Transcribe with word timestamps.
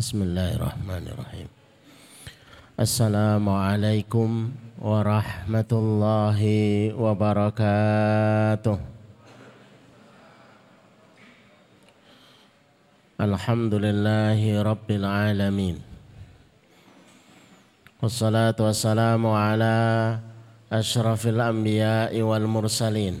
Bismillahirrahmanirrahim. 0.00 1.44
Assalamualaikum 2.72 4.48
warahmatullahi 4.80 6.96
wabarakatuh. 6.96 8.80
Alhamdulillahi 13.20 14.56
rabbil 14.64 15.04
wassalamu 18.56 19.36
ala 19.36 20.16
ashrafil 20.72 21.44
anbiya'i 21.44 22.24
wal 22.24 22.48
mursalin. 22.48 23.20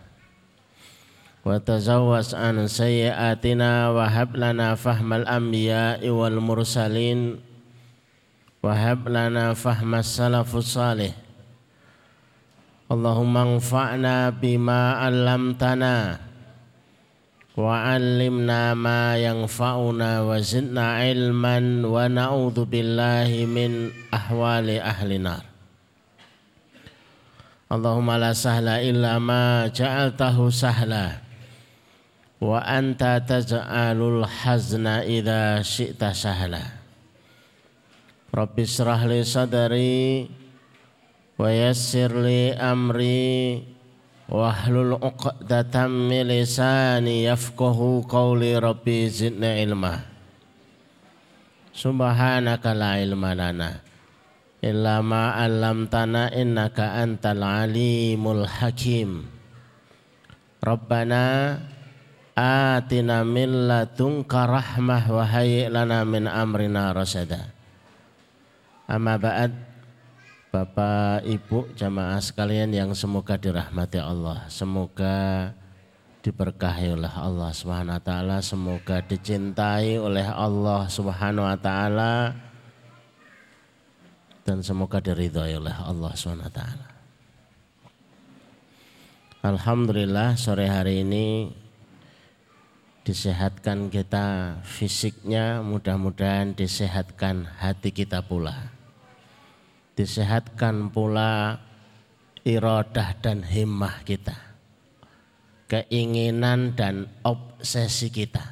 وتزوس 1.46 2.34
عن 2.34 2.66
سيئاتنا 2.66 3.90
وهب 3.90 4.36
لنا 4.36 4.74
فهم 4.74 5.12
الأنبياء 5.12 6.08
والمرسلين 6.08 7.36
وهب 8.62 9.08
لنا 9.08 9.54
فهم 9.54 9.94
السلف 9.94 10.56
الصالح 10.56 11.12
اللهم 12.92 13.36
انفعنا 13.36 14.30
بما 14.30 14.92
علمتنا 14.92 16.18
وعلمنا 17.56 18.74
ما 18.74 19.16
ينفعنا 19.18 20.10
وزدنا 20.22 20.84
علما 20.94 21.56
ونعوذ 21.86 22.58
بالله 22.64 23.30
من 23.46 23.90
أحوال 24.14 24.70
أهل 24.70 25.12
النار 25.12 25.44
اللهم 27.72 28.10
لا 28.10 28.32
سهل 28.32 28.68
إلا 28.68 29.18
ما 29.18 29.66
جعلته 29.66 30.36
سهلا 30.50 31.06
wa 32.41 32.57
anta 32.65 33.21
taj'alul 33.21 34.25
hazna 34.25 35.05
idza 35.05 35.61
syi'ta 35.61 36.09
sahla. 36.09 36.65
Rabbi 38.33 38.65
israh 38.65 39.05
li 39.05 39.21
sadri 39.21 40.25
wa 41.37 41.45
yassir 41.53 42.09
li 42.09 42.49
amri 42.57 43.61
wahlul 44.25 44.97
'uqdatam 44.97 46.09
min 46.09 46.33
lisani 46.33 47.29
yafqahu 47.29 48.09
qawli 48.09 48.57
rabbi 48.57 49.05
zidni 49.05 49.61
ilma. 49.61 50.01
Subhanaka 51.77 52.73
la 52.73 52.97
ilma 52.97 53.37
lana 53.37 53.85
illa 54.65 55.05
ma 55.05 55.37
'allamtana 55.37 56.33
innaka 56.33 57.05
antal 57.05 57.45
alimul 57.45 58.49
hakim. 58.49 59.29
Rabbana 60.61 61.57
atina 62.35 63.23
min 63.27 63.67
ladunka 63.67 64.47
rahmah 64.47 65.03
wa 65.11 65.23
hayyi 65.27 65.67
lana 65.67 66.03
min 66.07 66.27
amrina 66.27 66.91
rasada. 66.95 67.51
Amma 68.87 69.15
ba'd 69.15 69.71
Bapak 70.51 71.23
Ibu 71.23 71.71
jamaah 71.79 72.19
sekalian 72.19 72.75
yang 72.75 72.91
semoga 72.91 73.39
dirahmati 73.39 74.03
Allah 74.03 74.43
semoga 74.51 75.47
diberkahi 76.19 76.91
oleh 76.91 77.07
Allah 77.07 77.55
Subhanahu 77.55 77.95
wa 77.95 78.03
taala 78.03 78.43
semoga 78.43 78.99
dicintai 78.99 79.95
oleh 79.95 80.27
Allah 80.27 80.91
Subhanahu 80.91 81.47
wa 81.47 81.55
taala 81.55 82.35
dan 84.43 84.59
semoga 84.59 84.99
diridhoi 84.99 85.55
oleh 85.55 85.71
Allah 85.71 86.11
Subhanahu 86.19 86.51
wa 86.51 86.53
taala. 86.53 86.87
Alhamdulillah 89.41 90.35
sore 90.35 90.67
hari 90.67 91.07
ini 91.07 91.47
disehatkan 93.01 93.89
kita 93.89 94.59
fisiknya, 94.61 95.65
mudah-mudahan 95.65 96.53
disehatkan 96.53 97.49
hati 97.57 97.89
kita 97.89 98.21
pula. 98.21 98.69
Disehatkan 99.97 100.93
pula 100.93 101.57
irodah 102.45 103.17
dan 103.17 103.41
himmah 103.41 104.05
kita. 104.05 104.37
Keinginan 105.65 106.75
dan 106.75 107.07
obsesi 107.23 108.11
kita. 108.11 108.43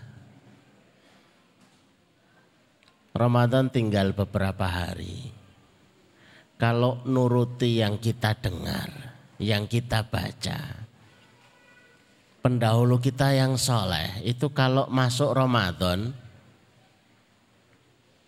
Ramadan 3.11 3.67
tinggal 3.67 4.15
beberapa 4.15 4.63
hari. 4.63 5.35
Kalau 6.55 7.03
nuruti 7.03 7.79
yang 7.79 7.99
kita 7.99 8.35
dengar, 8.39 8.87
yang 9.39 9.67
kita 9.67 10.07
baca, 10.07 10.78
pendahulu 12.39 12.99
kita 12.99 13.35
yang 13.35 13.59
soleh 13.59 14.23
itu 14.23 14.51
kalau 14.55 14.87
masuk 14.87 15.35
Ramadan 15.35 16.15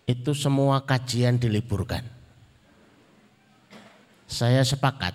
itu 0.04 0.36
semua 0.36 0.84
kajian 0.84 1.40
diliburkan. 1.40 2.04
Saya 4.28 4.64
sepakat. 4.64 5.14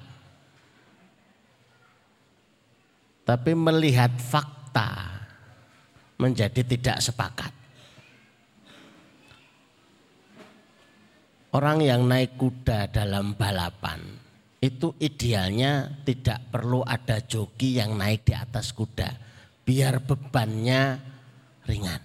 Tapi 3.27 3.51
melihat 3.51 4.13
fakta 4.15 5.19
menjadi 6.15 6.63
tidak 6.63 6.97
sepakat. 7.03 7.51
Orang 11.51 11.83
yang 11.83 12.07
naik 12.07 12.39
kuda 12.39 12.87
dalam 12.93 13.35
balapan 13.35 14.26
itu 14.57 14.97
idealnya 14.97 16.01
tidak 16.01 16.49
perlu 16.49 16.81
ada 16.81 17.21
joki 17.21 17.77
yang 17.77 17.93
naik 17.93 18.25
di 18.25 18.33
atas 18.33 18.73
kuda 18.73 19.09
biar 19.61 20.01
bebannya 20.01 20.97
ringan. 21.67 22.01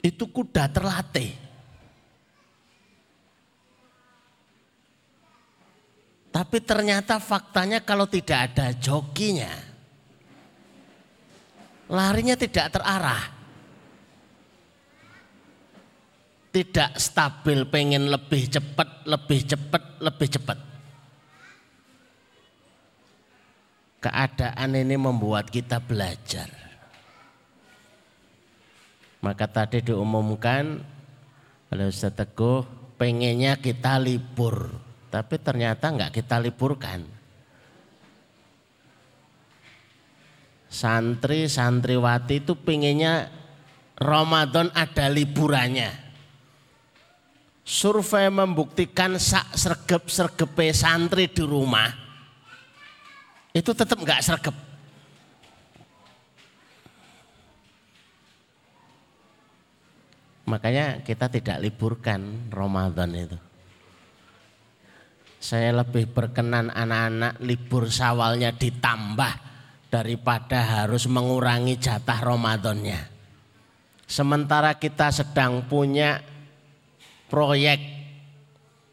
Itu 0.00 0.30
kuda 0.30 0.70
terlatih. 0.70 1.34
Tapi 6.30 6.60
ternyata 6.60 7.16
faktanya 7.16 7.80
kalau 7.80 8.04
tidak 8.04 8.52
ada 8.52 8.70
jokinya, 8.76 9.50
larinya 11.88 12.36
tidak 12.36 12.76
terarah. 12.76 13.35
Tidak 16.56 16.96
stabil, 16.96 17.68
pengen 17.68 18.08
lebih 18.08 18.48
cepat, 18.48 19.04
lebih 19.04 19.44
cepat, 19.44 20.00
lebih 20.00 20.28
cepat. 20.40 20.58
Keadaan 24.00 24.72
ini 24.72 24.96
membuat 24.96 25.52
kita 25.52 25.84
belajar. 25.84 26.48
Maka 29.20 29.44
tadi 29.44 29.84
diumumkan 29.84 30.80
oleh 31.68 31.92
Ustaz 31.92 32.16
Teguh, 32.16 32.64
pengennya 32.96 33.60
kita 33.60 34.00
libur. 34.00 34.72
Tapi 35.12 35.36
ternyata 35.36 35.92
enggak 35.92 36.16
kita 36.16 36.40
liburkan. 36.40 37.04
Santri, 40.72 41.52
santriwati 41.52 42.40
itu 42.40 42.56
pengennya 42.56 43.28
Ramadan 44.00 44.72
ada 44.72 45.12
liburannya 45.12 46.05
survei 47.66 48.30
membuktikan 48.30 49.18
sak 49.18 49.58
sergep 49.58 50.06
sergepe 50.06 50.70
santri 50.70 51.26
di 51.26 51.42
rumah 51.42 51.90
itu 53.56 53.72
tetap 53.74 53.96
nggak 53.96 54.20
sergep. 54.22 54.56
Makanya 60.46 61.02
kita 61.02 61.26
tidak 61.26 61.58
liburkan 61.58 62.52
Ramadan 62.54 63.10
itu. 63.16 63.38
Saya 65.42 65.74
lebih 65.74 66.06
berkenan 66.06 66.70
anak-anak 66.70 67.42
libur 67.42 67.90
sawalnya 67.90 68.54
ditambah 68.54 69.32
daripada 69.90 70.84
harus 70.84 71.08
mengurangi 71.08 71.80
jatah 71.80 72.20
Ramadannya. 72.22 73.00
Sementara 74.06 74.76
kita 74.78 75.10
sedang 75.10 75.66
punya 75.66 76.22
proyek 77.26 77.80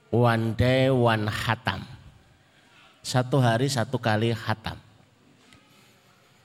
one 0.09 0.53
day 0.57 0.89
one 0.89 1.29
hatam. 1.29 1.85
Satu 3.03 3.41
hari 3.43 3.67
satu 3.67 3.99
kali 3.99 4.31
hatam. 4.31 4.79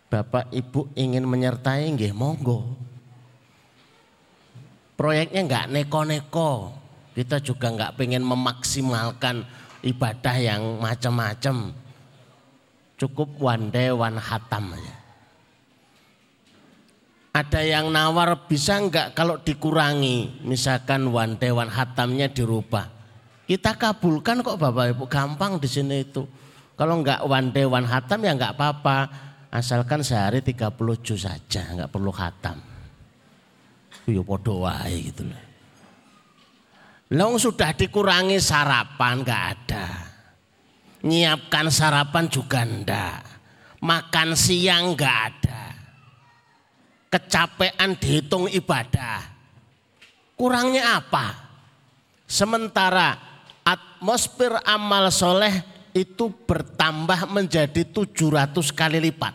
Bapak 0.09 0.49
Ibu 0.51 0.89
ingin 0.97 1.29
menyertai 1.29 1.87
nggih 1.93 2.17
monggo. 2.17 2.65
proyeknya 4.99 5.47
nggak 5.47 5.67
neko-neko. 5.71 6.75
Kita 7.15 7.39
juga 7.39 7.71
nggak 7.71 7.95
pengen 7.95 8.27
memaksimalkan 8.27 9.47
ibadah 9.87 10.35
yang 10.43 10.83
macam-macam. 10.83 11.71
Cukup 12.99 13.31
one 13.39 13.71
day 13.71 13.95
one 13.95 14.19
hatam 14.19 14.75
aja. 14.75 14.98
Ada 17.39 17.63
yang 17.63 17.95
nawar 17.95 18.51
bisa 18.51 18.83
nggak 18.83 19.15
kalau 19.15 19.39
dikurangi, 19.39 20.43
misalkan 20.43 21.07
one 21.07 21.39
day 21.39 21.55
hatamnya 21.55 22.27
dirubah. 22.27 22.91
Kita 23.47 23.79
kabulkan 23.79 24.43
kok 24.43 24.59
Bapak 24.59 24.91
Ibu, 24.91 25.07
gampang 25.07 25.63
di 25.63 25.71
sini 25.71 26.03
itu. 26.03 26.27
Kalau 26.75 26.99
nggak 26.99 27.23
one 27.23 27.55
day 27.55 27.63
one 27.63 27.87
hatam 27.87 28.27
ya 28.27 28.35
nggak 28.35 28.59
apa-apa, 28.59 28.99
asalkan 29.55 30.03
sehari 30.03 30.43
30 30.43 30.75
juz 30.99 31.23
saja, 31.31 31.63
nggak 31.79 31.95
perlu 31.95 32.11
hatam. 32.11 32.59
Ya 34.11 34.23
podo 34.27 34.67
wae 34.67 35.15
gitu 35.15 35.23
loh. 35.23 35.45
Long 37.15 37.39
sudah 37.39 37.71
dikurangi 37.71 38.43
sarapan 38.43 39.23
nggak 39.23 39.45
ada. 39.47 39.87
Nyiapkan 41.07 41.71
sarapan 41.71 42.27
juga 42.27 42.67
ndak. 42.67 43.23
Makan 43.79 44.35
siang 44.35 44.99
nggak 44.99 45.19
ada. 45.31 45.78
Kecapean 47.09 47.97
dihitung 47.97 48.53
ibadah. 48.53 49.25
Kurangnya 50.37 51.01
apa? 51.01 51.35
Sementara 52.29 53.17
atmosfer 53.65 54.61
amal 54.63 55.09
soleh 55.09 55.65
itu 55.97 56.31
bertambah 56.31 57.27
menjadi 57.33 57.83
700 57.83 58.71
kali 58.71 59.01
lipat. 59.09 59.35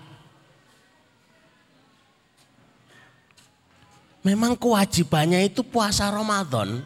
Memang 4.24 4.56
kewajibannya 4.56 5.44
itu 5.44 5.68
puasa 5.68 6.08
Ramadan. 6.08 6.80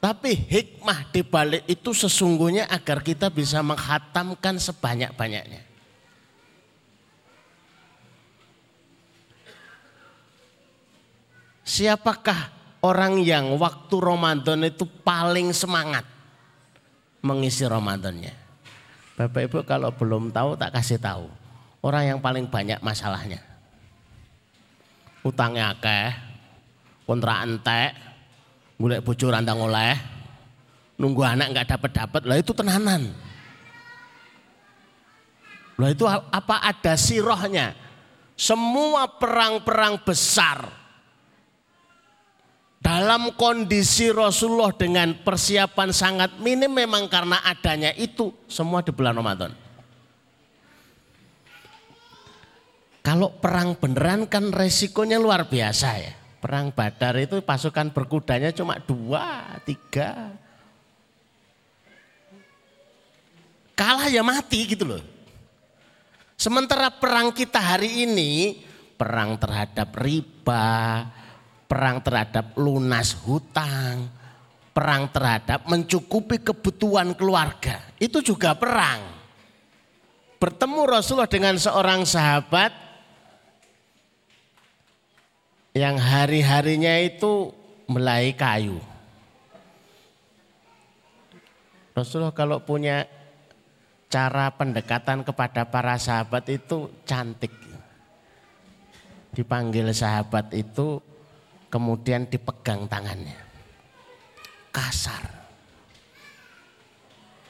Tapi 0.00 0.32
hikmah 0.32 1.12
di 1.12 1.20
balik 1.20 1.68
itu 1.68 1.92
sesungguhnya 1.92 2.70
agar 2.70 3.04
kita 3.04 3.28
bisa 3.28 3.60
menghatamkan 3.60 4.56
sebanyak-banyaknya. 4.56 5.67
Siapakah 11.78 12.50
orang 12.82 13.22
yang 13.22 13.54
waktu 13.54 14.02
Ramadan 14.02 14.66
itu 14.66 14.82
paling 14.82 15.54
semangat 15.54 16.02
mengisi 17.22 17.62
Ramadannya? 17.62 18.34
Bapak 19.14 19.46
Ibu 19.46 19.62
kalau 19.62 19.94
belum 19.94 20.34
tahu 20.34 20.58
tak 20.58 20.74
kasih 20.74 20.98
tahu. 20.98 21.30
Orang 21.78 22.02
yang 22.02 22.18
paling 22.18 22.50
banyak 22.50 22.82
masalahnya. 22.82 23.38
Utangnya 25.22 25.70
akeh, 25.70 26.18
kontrakan 27.06 27.62
entek, 27.62 27.94
Mulai 28.78 28.98
bocor 28.98 29.34
rantang 29.34 29.58
oleh, 29.58 29.94
nunggu 30.98 31.22
anak 31.22 31.50
nggak 31.50 31.78
dapat 31.78 31.90
dapat, 31.94 32.22
lah 32.26 32.38
itu 32.38 32.54
tenanan. 32.54 33.10
Lah 35.78 35.90
itu 35.94 36.06
apa 36.06 36.58
ada 36.62 36.94
sirohnya? 36.94 37.74
Semua 38.38 39.10
perang-perang 39.18 39.98
besar 40.02 40.77
dalam 42.88 43.36
kondisi 43.36 44.08
Rasulullah 44.08 44.72
dengan 44.72 45.12
persiapan 45.20 45.92
sangat 45.92 46.40
minim 46.40 46.72
memang 46.72 47.04
karena 47.12 47.36
adanya 47.44 47.92
itu 47.92 48.32
semua 48.48 48.80
di 48.80 48.88
bulan 48.96 49.12
Ramadan. 49.12 49.52
Kalau 53.04 53.28
perang 53.36 53.76
beneran 53.76 54.24
kan 54.24 54.48
resikonya 54.48 55.20
luar 55.20 55.52
biasa 55.52 55.88
ya. 56.00 56.16
Perang 56.40 56.72
Badar 56.72 57.20
itu 57.20 57.44
pasukan 57.44 57.92
berkudanya 57.92 58.56
cuma 58.56 58.80
dua, 58.80 59.60
tiga. 59.68 60.32
Kalah 63.76 64.08
ya 64.08 64.24
mati 64.24 64.64
gitu 64.64 64.88
loh. 64.88 65.04
Sementara 66.40 66.88
perang 66.88 67.36
kita 67.36 67.60
hari 67.60 68.08
ini, 68.08 68.64
perang 68.96 69.36
terhadap 69.36 69.92
riba, 69.92 71.04
perang 71.68 72.00
terhadap 72.00 72.56
lunas 72.56 73.12
hutang, 73.28 74.08
perang 74.72 75.12
terhadap 75.12 75.68
mencukupi 75.68 76.40
kebutuhan 76.40 77.12
keluarga. 77.12 77.84
Itu 78.00 78.24
juga 78.24 78.56
perang. 78.56 79.20
Bertemu 80.40 80.80
Rasulullah 80.88 81.28
dengan 81.28 81.60
seorang 81.60 82.08
sahabat 82.08 82.72
yang 85.76 86.00
hari-harinya 86.00 86.94
itu 87.04 87.52
melai 87.86 88.32
kayu. 88.32 88.80
Rasulullah 91.92 92.32
kalau 92.32 92.62
punya 92.62 93.04
cara 94.08 94.48
pendekatan 94.54 95.26
kepada 95.26 95.68
para 95.68 96.00
sahabat 96.00 96.46
itu 96.48 96.88
cantik. 97.04 97.52
Dipanggil 99.34 99.90
sahabat 99.92 100.54
itu 100.54 101.02
kemudian 101.68 102.28
dipegang 102.28 102.88
tangannya. 102.88 103.38
Kasar. 104.68 105.24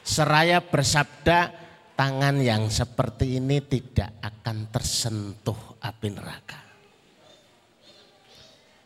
Seraya 0.03 0.63
bersabda, 0.63 1.51
tangan 1.95 2.39
yang 2.39 2.71
seperti 2.71 3.39
ini 3.39 3.59
tidak 3.63 4.19
akan 4.23 4.71
tersentuh 4.71 5.79
api 5.83 6.07
neraka 6.11 6.69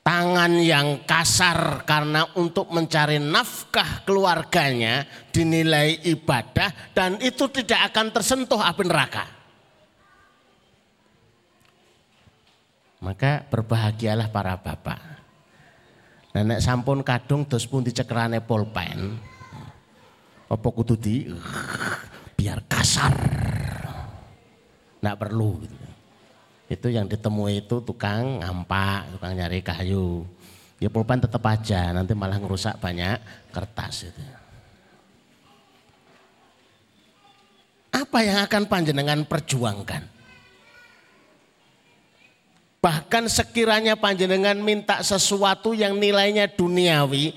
tangan 0.03 0.59
yang 0.59 1.07
kasar 1.07 1.88
karena 1.88 2.27
untuk 2.35 2.69
mencari 2.69 3.18
nafkah 3.24 4.03
keluarganya 4.03 5.07
dinilai 5.31 6.03
ibadah 6.03 6.91
dan 6.91 7.18
itu 7.24 7.47
tidak 7.50 7.89
akan 7.89 8.12
tersentuh 8.12 8.59
api 8.59 8.83
neraka. 8.83 9.25
Maka 13.03 13.47
berbahagialah 13.47 14.31
para 14.31 14.59
bapak. 14.59 15.22
Nenek 16.33 16.59
sampun 16.65 17.06
kadung 17.06 17.45
dos 17.45 17.69
pun 17.69 17.85
dicekrane 17.85 18.41
polpen. 18.41 19.18
Apa 20.50 20.68
kudu 20.69 20.97
di 20.97 21.30
biar 22.33 22.65
kasar. 22.65 23.13
Nggak 25.01 25.19
perlu 25.19 25.62
gitu 25.62 25.83
itu 26.74 26.88
yang 26.89 27.06
ditemui 27.06 27.63
itu 27.63 27.83
tukang 27.85 28.41
ngampak, 28.41 29.13
tukang 29.15 29.33
nyari 29.38 29.62
kayu. 29.62 30.25
Ya 30.81 30.90
pulpen 30.92 31.21
tetap 31.21 31.45
aja, 31.47 31.94
nanti 31.95 32.11
malah 32.18 32.42
ngerusak 32.42 32.81
banyak 32.81 33.21
kertas 33.54 34.09
itu. 34.09 34.23
Apa 37.94 38.25
yang 38.25 38.42
akan 38.44 38.63
panjenengan 38.68 39.21
perjuangkan? 39.23 40.12
Bahkan 42.83 43.31
sekiranya 43.31 43.95
panjenengan 43.95 44.59
minta 44.59 44.99
sesuatu 44.99 45.71
yang 45.71 45.95
nilainya 45.95 46.52
duniawi 46.52 47.31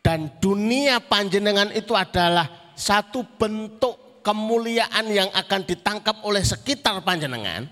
dan 0.00 0.32
dunia 0.40 0.96
panjenengan 1.00 1.68
itu 1.76 1.92
adalah 1.92 2.72
satu 2.72 3.20
bentuk 3.36 4.20
kemuliaan 4.24 5.08
yang 5.12 5.28
akan 5.36 5.60
ditangkap 5.68 6.24
oleh 6.24 6.40
sekitar 6.40 7.04
panjenengan, 7.04 7.68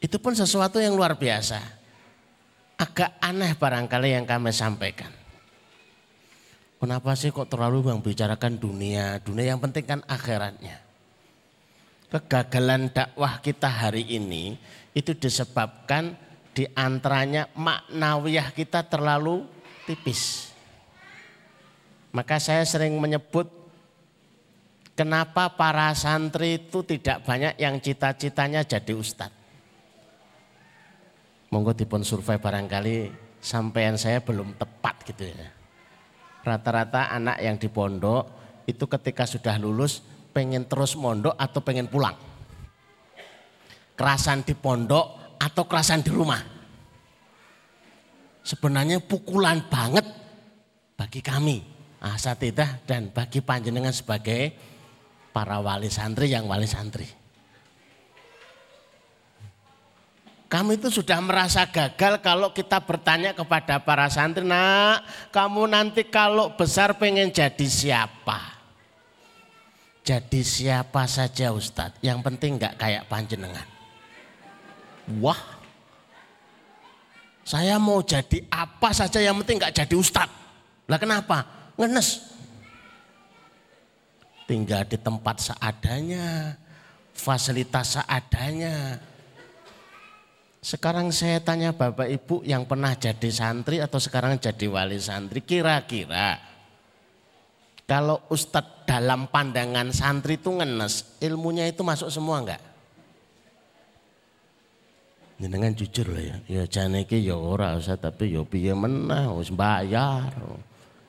itu 0.00 0.16
pun 0.16 0.32
sesuatu 0.32 0.80
yang 0.80 0.96
luar 0.96 1.16
biasa. 1.20 1.60
Agak 2.80 3.20
aneh 3.20 3.52
barangkali 3.52 4.16
yang 4.16 4.24
kami 4.24 4.50
sampaikan. 4.50 5.12
Kenapa 6.80 7.14
sih 7.14 7.30
kok 7.30 7.46
terlalu 7.46 7.88
bang 7.88 8.00
bicarakan 8.02 8.58
dunia? 8.58 9.20
Dunia 9.22 9.54
yang 9.54 9.62
penting 9.62 9.86
kan 9.86 10.00
akhiratnya. 10.08 10.82
Kegagalan 12.10 12.90
dakwah 12.90 13.38
kita 13.38 13.70
hari 13.70 14.02
ini 14.12 14.58
itu 14.92 15.16
disebabkan 15.16 16.16
di 16.52 16.68
antaranya 16.76 17.48
maknawiyah 17.56 18.52
kita 18.52 18.84
terlalu 18.84 19.48
tipis. 19.88 20.52
Maka 22.12 22.36
saya 22.36 22.64
sering 22.68 23.00
menyebut 23.00 23.62
Kenapa 24.92 25.48
para 25.56 25.88
santri 25.96 26.60
itu 26.60 26.84
tidak 26.84 27.24
banyak 27.24 27.56
yang 27.56 27.80
cita-citanya 27.80 28.60
jadi 28.60 28.92
ustadz? 28.92 29.32
Monggo 31.48 31.72
dipun 31.72 32.04
survei 32.04 32.36
barangkali 32.36 33.08
sampean 33.40 33.96
saya 33.96 34.20
belum 34.20 34.52
tepat 34.60 35.00
gitu 35.08 35.32
ya. 35.32 35.48
Rata-rata 36.44 37.08
anak 37.08 37.40
yang 37.40 37.56
di 37.56 37.72
pondok 37.72 38.24
itu 38.68 38.84
ketika 38.84 39.24
sudah 39.24 39.56
lulus 39.56 40.04
pengen 40.36 40.68
terus 40.68 40.92
mondok 40.92 41.36
atau 41.40 41.64
pengen 41.64 41.88
pulang. 41.88 42.16
Kerasan 44.02 44.42
di 44.42 44.58
pondok 44.58 45.38
atau 45.38 45.62
kerasan 45.62 46.02
di 46.02 46.10
rumah. 46.10 46.42
Sebenarnya 48.42 48.98
pukulan 48.98 49.62
banget 49.70 50.02
bagi 50.98 51.22
kami 51.22 51.62
asatidah 52.02 52.82
dan 52.82 53.14
bagi 53.14 53.38
panjenengan 53.38 53.94
sebagai 53.94 54.50
para 55.30 55.62
wali 55.62 55.86
santri 55.86 56.34
yang 56.34 56.50
wali 56.50 56.66
santri. 56.66 57.06
Kami 60.50 60.82
itu 60.82 60.90
sudah 60.90 61.22
merasa 61.22 61.70
gagal 61.70 62.20
kalau 62.26 62.50
kita 62.50 62.82
bertanya 62.82 63.38
kepada 63.38 63.80
para 63.86 64.10
santri, 64.10 64.42
nak 64.42 65.06
kamu 65.30 65.70
nanti 65.70 66.10
kalau 66.10 66.58
besar 66.58 66.98
pengen 66.98 67.30
jadi 67.30 67.66
siapa? 67.70 68.60
Jadi 70.02 70.42
siapa 70.42 71.06
saja 71.06 71.54
Ustadz, 71.54 72.02
yang 72.02 72.18
penting 72.20 72.58
nggak 72.58 72.74
kayak 72.74 73.06
panjenengan. 73.06 73.71
Wah, 75.18 75.38
saya 77.42 77.74
mau 77.82 77.98
jadi 78.06 78.46
apa 78.46 78.94
saja 78.94 79.18
yang 79.18 79.38
penting 79.42 79.58
nggak 79.58 79.74
jadi 79.82 79.94
Ustadz. 79.98 80.36
Lah 80.86 80.98
kenapa? 80.98 81.42
Ngenes. 81.74 82.30
Tinggal 84.46 84.86
di 84.86 84.98
tempat 85.00 85.40
seadanya, 85.42 86.54
fasilitas 87.16 87.98
seadanya, 87.98 89.00
sekarang 90.62 91.10
saya 91.10 91.42
tanya 91.42 91.74
Bapak 91.74 92.06
Ibu 92.06 92.46
yang 92.46 92.62
pernah 92.70 92.94
jadi 92.94 93.34
santri 93.34 93.82
atau 93.82 93.98
sekarang 93.98 94.38
jadi 94.38 94.70
wali 94.70 94.94
santri, 95.02 95.42
kira-kira 95.42 96.38
kalau 97.82 98.22
Ustadz 98.30 98.86
dalam 98.86 99.26
pandangan 99.26 99.90
santri 99.90 100.38
itu 100.38 100.54
ngenes, 100.54 101.18
ilmunya 101.18 101.66
itu 101.66 101.82
masuk 101.82 102.14
semua 102.14 102.38
enggak? 102.38 102.62
Dengan 105.42 105.74
jujur 105.74 106.06
lah 106.06 106.22
ya, 106.22 106.36
ya 106.46 106.62
jangan 106.70 107.02
iki 107.02 107.18
ya 107.18 107.34
ora 107.34 107.74
usah 107.74 107.98
tapi 107.98 108.30
ya 108.30 108.46
piye 108.46 108.78
menah 108.78 109.26
harus 109.26 109.50
bayar. 109.50 110.30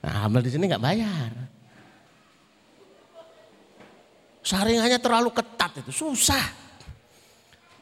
Nah, 0.01 0.25
amal 0.25 0.41
di 0.41 0.49
sini 0.49 0.65
enggak 0.65 0.81
bayar. 0.81 1.29
Saringannya 4.41 4.97
terlalu 4.97 5.29
ketat 5.37 5.85
itu 5.85 5.93
susah. 5.93 6.41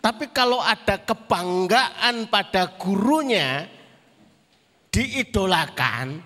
Tapi 0.03 0.27
kalau 0.35 0.59
ada 0.59 0.99
kebanggaan 0.99 2.27
pada 2.27 2.75
gurunya, 2.75 3.71
diidolakan, 4.91 6.19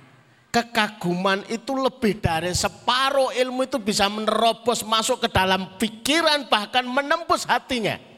kekaguman 0.50 1.46
itu 1.54 1.76
lebih 1.78 2.18
dari 2.18 2.50
separuh 2.56 3.30
ilmu 3.30 3.68
itu 3.70 3.78
bisa 3.78 4.10
menerobos 4.10 4.82
masuk 4.82 5.28
ke 5.28 5.30
dalam 5.30 5.78
pikiran 5.78 6.50
bahkan 6.50 6.88
menembus 6.88 7.46
hatinya. 7.46 8.15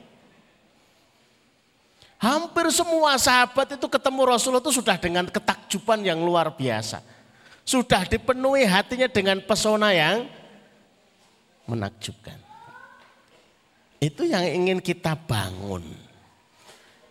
Hampir 2.18 2.74
semua 2.74 3.14
sahabat 3.22 3.78
itu 3.78 3.86
ketemu 3.86 4.22
Rasulullah 4.26 4.64
itu 4.66 4.74
sudah 4.74 4.98
dengan 4.98 5.30
ketakjuban 5.30 6.02
yang 6.02 6.18
luar 6.18 6.50
biasa. 6.50 7.06
Sudah 7.62 8.10
dipenuhi 8.10 8.66
hatinya 8.66 9.06
dengan 9.06 9.38
pesona 9.46 9.94
yang 9.94 10.26
menakjubkan. 11.70 12.42
Itu 14.02 14.26
yang 14.26 14.50
ingin 14.50 14.82
kita 14.82 15.14
bangun. 15.14 15.86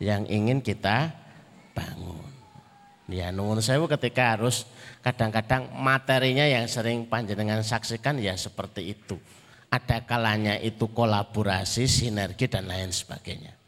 Yang 0.03 0.23
ingin 0.27 0.59
kita 0.59 1.15
bangun. 1.71 2.27
Ya 3.07 3.31
saya 3.63 3.79
ketika 3.79 4.35
harus 4.35 4.67
kadang-kadang 4.99 5.71
materinya 5.79 6.43
yang 6.43 6.67
sering 6.67 7.07
panjenengan 7.07 7.63
saksikan 7.63 8.19
ya 8.19 8.35
seperti 8.35 8.99
itu. 8.99 9.15
Ada 9.71 10.03
kalanya 10.03 10.59
itu 10.59 10.91
kolaborasi, 10.91 11.87
sinergi 11.87 12.51
dan 12.51 12.67
lain 12.67 12.91
sebagainya. 12.91 13.66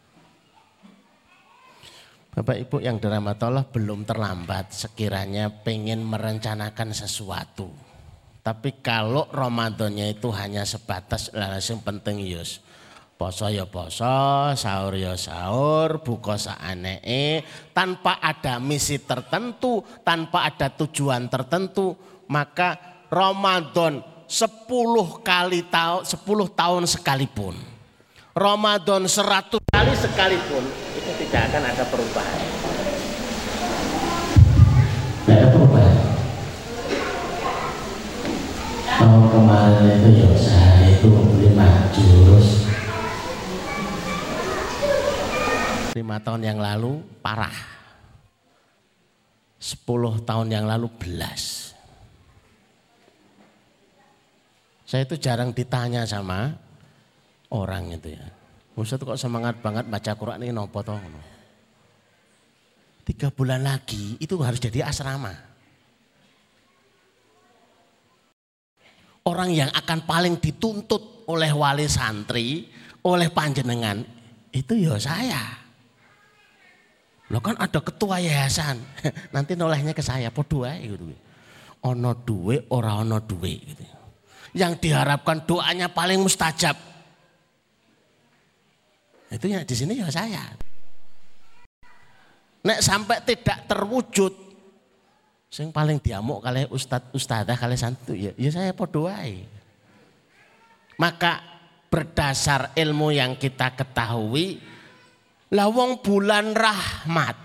Bapak 2.38 2.54
Ibu 2.54 2.78
yang 2.78 3.02
Allah 3.02 3.66
belum 3.66 4.06
terlambat 4.06 4.70
sekiranya 4.70 5.50
pengen 5.50 6.06
merencanakan 6.06 6.94
sesuatu. 6.94 7.66
Tapi 8.46 8.78
kalau 8.78 9.26
Ramadannya 9.34 10.14
itu 10.14 10.30
hanya 10.30 10.62
sebatas 10.62 11.34
langsung 11.34 11.82
penting 11.82 12.22
yus 12.22 12.62
Poso 13.18 13.50
ya 13.50 13.66
poso, 13.66 14.54
sahur 14.54 14.94
ya 14.94 15.18
sahur, 15.18 15.98
buka 16.06 16.38
saanee, 16.38 17.42
tanpa 17.74 18.22
ada 18.22 18.62
misi 18.62 19.02
tertentu, 19.02 19.82
tanpa 20.06 20.46
ada 20.46 20.70
tujuan 20.70 21.26
tertentu, 21.26 21.98
maka 22.30 22.78
Ramadan 23.10 23.98
10 24.30 25.26
kali 25.26 25.66
tahun 25.66 26.06
10 26.06 26.22
tahun 26.54 26.82
sekalipun. 26.86 27.58
Ramadan 28.30 29.10
100 29.10 29.58
kali 29.66 29.92
sekalipun 29.98 30.62
tidak 31.28 31.42
akan 31.52 31.62
ada 31.68 31.84
perubahan. 31.92 32.40
Tidak 35.20 35.36
ada 35.36 35.48
perubahan. 35.52 35.96
Tahun 38.88 39.24
kemarin 39.28 39.84
itu 40.00 40.08
ya 40.24 40.30
saya 40.40 40.86
itu 40.96 41.06
membeli 41.12 41.48
jurus 41.92 42.48
lima 45.98 46.22
tahun 46.22 46.46
yang 46.46 46.58
lalu 46.62 47.02
parah. 47.20 47.52
Sepuluh 49.58 50.22
tahun 50.22 50.48
yang 50.54 50.64
lalu 50.64 50.86
belas. 50.96 51.74
Saya 54.88 55.04
itu 55.04 55.20
jarang 55.20 55.52
ditanya 55.52 56.08
sama 56.08 56.54
orang 57.52 57.92
itu 57.92 58.14
ya. 58.16 58.37
Ustaz 58.78 59.02
kok 59.02 59.18
semangat 59.18 59.58
banget 59.58 59.90
baca 59.90 60.14
Quran 60.14 60.38
ini 60.46 60.54
nopo 60.54 60.78
toh. 60.86 60.94
Tiga 63.02 63.34
bulan 63.34 63.66
lagi 63.66 64.14
itu 64.22 64.38
harus 64.38 64.62
jadi 64.62 64.86
asrama. 64.86 65.34
Orang 69.26 69.50
yang 69.50 69.66
akan 69.74 70.06
paling 70.06 70.38
dituntut 70.38 71.26
oleh 71.26 71.50
wali 71.50 71.90
santri, 71.90 72.70
oleh 73.02 73.28
panjenengan, 73.34 73.98
itu 74.54 74.72
ya 74.78 74.94
saya. 74.96 75.42
Lo 77.28 77.42
kan 77.42 77.58
ada 77.58 77.82
ketua 77.82 78.22
yayasan, 78.22 78.78
nanti 79.34 79.58
nolehnya 79.58 79.92
ke 79.92 80.00
saya, 80.00 80.30
podo 80.30 80.64
ae 80.64 80.86
gitu. 80.86 81.12
Ono 81.84 82.10
duwe, 82.14 82.70
ora 82.72 82.94
ono 83.02 83.20
duwe 83.20 83.52
gitu. 83.58 83.84
Yang 84.56 84.86
diharapkan 84.86 85.44
doanya 85.44 85.90
paling 85.92 86.22
mustajab. 86.22 86.97
Itu 89.28 89.46
ya 89.48 89.60
di 89.64 89.74
sini 89.76 90.00
ya 90.00 90.08
saya. 90.08 90.44
Nek 92.64 92.80
sampai 92.82 93.22
tidak 93.22 93.68
terwujud, 93.70 94.32
sing 95.48 95.70
paling 95.70 96.02
diamuk 96.02 96.42
kali 96.42 96.66
ustad 96.68 97.06
ustadzah 97.14 97.54
kali 97.54 97.78
santu 97.78 98.12
ya, 98.12 98.34
ya 98.34 98.50
saya 98.50 98.74
podo 98.74 99.06
ae. 99.06 99.46
Maka 100.98 101.38
berdasar 101.88 102.74
ilmu 102.74 103.14
yang 103.14 103.38
kita 103.38 103.72
ketahui, 103.78 104.58
Lawang 105.48 106.04
bulan 106.04 106.52
rahmat. 106.52 107.36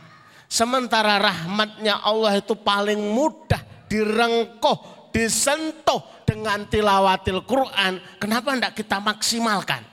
Sementara 0.51 1.17
rahmatnya 1.17 2.03
Allah 2.03 2.37
itu 2.37 2.53
paling 2.53 2.99
mudah 2.99 3.87
direngkoh, 3.87 5.09
disentuh 5.15 6.03
dengan 6.27 6.67
tilawatil 6.67 7.41
Quran. 7.47 8.03
Kenapa 8.19 8.53
tidak 8.53 8.73
kita 8.75 8.97
maksimalkan? 8.99 9.92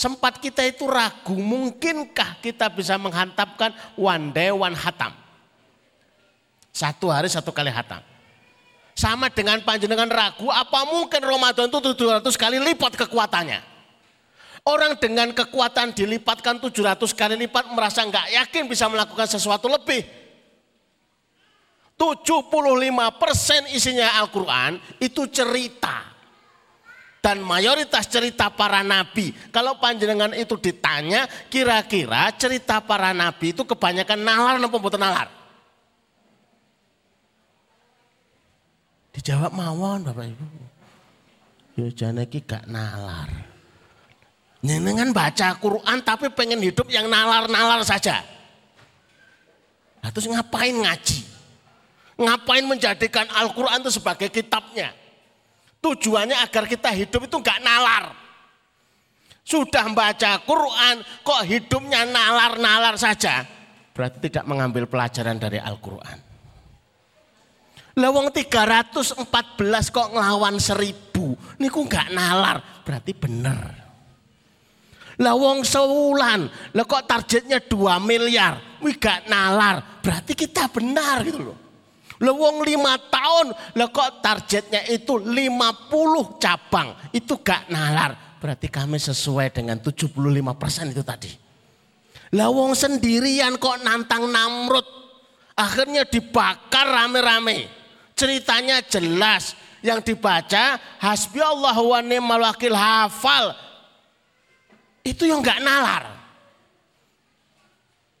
Sempat 0.00 0.40
kita 0.40 0.64
itu 0.64 0.88
ragu, 0.88 1.36
mungkinkah 1.36 2.40
kita 2.40 2.72
bisa 2.72 2.96
menghantapkan 2.96 3.68
one 4.00 4.32
day 4.32 4.48
one 4.48 4.72
hatam? 4.72 5.12
Satu 6.72 7.12
hari 7.12 7.28
satu 7.28 7.52
kali 7.52 7.68
hatam. 7.68 8.00
Sama 8.96 9.28
dengan 9.28 9.60
panjenengan 9.60 10.08
ragu, 10.08 10.48
apa 10.48 10.88
mungkin 10.88 11.20
Ramadan 11.20 11.68
itu 11.68 11.84
700 11.84 12.32
kali 12.32 12.56
lipat 12.56 12.96
kekuatannya? 12.96 13.60
Orang 14.64 14.96
dengan 14.96 15.36
kekuatan 15.36 15.92
dilipatkan 15.92 16.56
700 16.56 16.96
kali 17.12 17.36
lipat 17.36 17.68
merasa 17.68 18.00
nggak 18.00 18.40
yakin 18.40 18.72
bisa 18.72 18.88
melakukan 18.88 19.28
sesuatu 19.28 19.68
lebih. 19.68 20.00
75% 22.00 23.68
isinya 23.76 24.16
Al-Quran 24.16 24.80
itu 24.96 25.28
cerita. 25.28 26.09
Dan 27.20 27.44
mayoritas 27.44 28.08
cerita 28.08 28.48
para 28.48 28.80
nabi. 28.80 29.36
Kalau 29.52 29.76
panjenengan 29.76 30.32
itu 30.32 30.56
ditanya, 30.56 31.28
kira-kira 31.52 32.32
cerita 32.32 32.80
para 32.80 33.12
nabi 33.12 33.52
itu 33.52 33.60
kebanyakan 33.68 34.24
nalar 34.24 34.56
atau 34.56 34.72
pembuatan 34.72 35.04
nalar? 35.04 35.28
Dijawab 39.12 39.52
mawon 39.52 40.00
Bapak 40.00 40.32
Ibu. 40.32 40.46
Ya 41.76 41.88
jangan 41.92 42.24
gak 42.24 42.64
nalar. 42.64 43.28
Nyenengan 44.60 45.12
baca 45.16 45.56
Quran 45.56 45.98
tapi 46.04 46.28
pengen 46.32 46.60
hidup 46.60 46.88
yang 46.92 47.08
nalar-nalar 47.08 47.80
saja. 47.80 48.20
Nah, 50.00 50.08
terus 50.12 50.28
ngapain 50.28 50.72
ngaji? 50.72 51.20
Ngapain 52.20 52.64
menjadikan 52.68 53.24
Al-Quran 53.32 53.80
itu 53.80 53.92
sebagai 53.96 54.28
kitabnya? 54.28 54.92
Tujuannya 55.80 56.36
agar 56.44 56.68
kita 56.68 56.92
hidup 56.92 57.24
itu 57.24 57.36
enggak 57.40 57.60
nalar. 57.64 58.12
Sudah 59.40 59.88
baca 59.90 60.38
Quran 60.44 60.96
kok 61.24 61.42
hidupnya 61.48 62.04
nalar-nalar 62.04 63.00
saja. 63.00 63.42
Berarti 63.96 64.30
tidak 64.30 64.44
mengambil 64.44 64.84
pelajaran 64.86 65.40
dari 65.40 65.58
Al-Quran. 65.58 66.18
Lawang 67.98 68.30
314 68.30 69.26
kok 69.90 70.08
ngelawan 70.14 70.56
seribu. 70.60 71.34
Kok 71.56 71.84
enggak 71.88 72.08
nalar. 72.12 72.84
Berarti 72.84 73.12
benar. 73.16 73.90
Lah 75.20 75.36
wong 75.36 75.60
sewulan, 75.68 76.48
lah 76.72 76.84
kok 76.88 77.04
targetnya 77.04 77.60
2 77.60 78.00
miliar, 78.00 78.80
wih 78.80 78.96
gak 78.96 79.28
nalar. 79.28 80.00
Berarti 80.00 80.32
kita 80.32 80.72
benar 80.72 81.20
gitu 81.20 81.52
loh. 81.52 81.69
Lah 82.20 82.36
wong 82.36 82.60
5 82.60 82.76
tahun, 83.08 83.46
lah 83.80 83.88
kok 83.88 84.20
targetnya 84.20 84.84
itu 84.92 85.16
50 85.16 86.36
cabang, 86.36 86.92
itu 87.16 87.40
gak 87.40 87.72
nalar. 87.72 88.36
Berarti 88.36 88.68
kami 88.68 89.00
sesuai 89.00 89.52
dengan 89.52 89.80
75% 89.80 90.92
itu 90.92 91.00
tadi. 91.00 91.32
Lah 92.36 92.52
wong 92.52 92.76
sendirian 92.76 93.56
kok 93.56 93.80
nantang 93.82 94.28
Namrud. 94.28 94.84
Akhirnya 95.56 96.08
dibakar 96.08 96.88
rame-rame. 96.88 97.68
Ceritanya 98.16 98.80
jelas. 98.84 99.56
Yang 99.80 100.12
dibaca 100.12 100.76
hasbi 101.00 101.40
Allah 101.40 101.72
wa 101.72 102.04
ni'mal 102.04 102.44
wakil 102.52 102.76
hafal 102.76 103.56
itu 105.00 105.24
yang 105.24 105.40
nggak 105.40 105.64
nalar. 105.64 106.04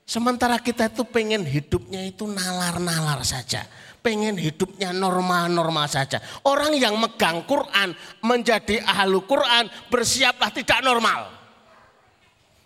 Sementara 0.08 0.58
kita 0.58 0.90
itu 0.90 1.04
pengen 1.06 1.44
hidupnya 1.46 2.02
itu 2.02 2.26
nalar-nalar 2.26 3.22
saja. 3.22 3.62
Pengen 4.00 4.40
hidupnya 4.40 4.96
normal-normal 4.96 5.84
saja. 5.84 6.16
Orang 6.48 6.72
yang 6.72 6.96
megang 6.96 7.44
Quran, 7.44 7.92
menjadi 8.24 8.80
ahlu 8.80 9.20
Quran, 9.28 9.68
bersiaplah 9.92 10.48
tidak 10.48 10.80
normal. 10.80 11.28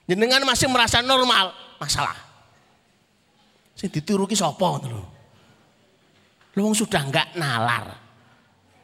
Jenengan 0.07 0.47
masih 0.47 0.71
merasa 0.71 1.03
normal, 1.03 1.51
masalah. 1.83 2.15
Sing 3.75 3.91
ditiru 3.91 4.31
ki 4.31 4.39
sapa 4.39 4.79
lho. 4.87 5.03
sudah 6.55 7.03
enggak 7.03 7.35
nalar. 7.35 7.99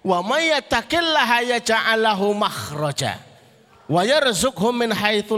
Wa 0.02 0.24
may 0.24 0.50
yattaqillaha 0.50 1.46
yaj'alahu 1.54 2.34
makhraja. 2.34 3.20
Wa 3.90 4.02
yarzuqhum 4.02 4.86
min 4.86 4.90
haitsu. 4.90 5.36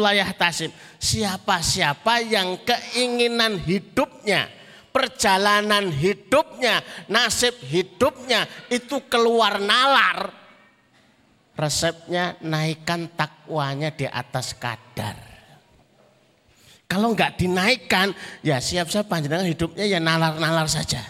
Siapa-siapa 1.03 2.23
yang 2.23 2.63
keinginan 2.63 3.59
hidupnya, 3.59 4.47
perjalanan 4.93 5.89
hidupnya, 5.89 6.85
nasib 7.09 7.57
hidupnya 7.65 8.47
itu 8.69 9.01
keluar 9.09 9.59
nalar. 9.59 10.31
Resepnya 11.53 12.37
naikkan 12.45 13.13
takwanya 13.13 13.93
di 13.93 14.05
atas 14.09 14.57
kadar. 14.57 15.17
Kalau 16.89 17.17
nggak 17.17 17.41
dinaikkan, 17.41 18.13
ya 18.45 18.61
siap-siap 18.61 19.09
panjenengan 19.09 19.49
hidupnya 19.49 19.89
ya 19.89 19.97
nalar-nalar 19.97 20.69
saja. 20.69 21.01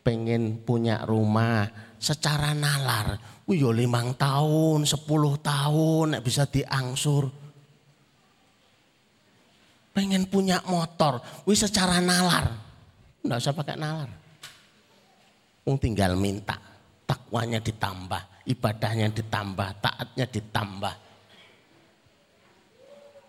Pengen 0.00 0.64
punya 0.64 1.04
rumah 1.04 1.68
secara 2.00 2.56
nalar, 2.56 3.20
Wih 3.48 3.64
yo 3.64 3.72
limang 3.72 4.12
tahun, 4.12 4.84
sepuluh 4.84 5.40
tahun 5.40 6.20
bisa 6.20 6.44
diangsur. 6.44 7.47
Pengen 9.98 10.30
punya 10.30 10.62
motor, 10.62 11.18
wih 11.42 11.58
secara 11.58 11.98
nalar. 11.98 12.54
Enggak 13.18 13.42
usah 13.42 13.50
pakai 13.50 13.74
nalar. 13.74 14.06
Wong 15.66 15.74
tinggal 15.74 16.14
minta, 16.14 16.54
takwanya 17.02 17.58
ditambah, 17.58 18.46
ibadahnya 18.46 19.10
ditambah, 19.10 19.82
taatnya 19.82 20.22
ditambah. 20.30 20.94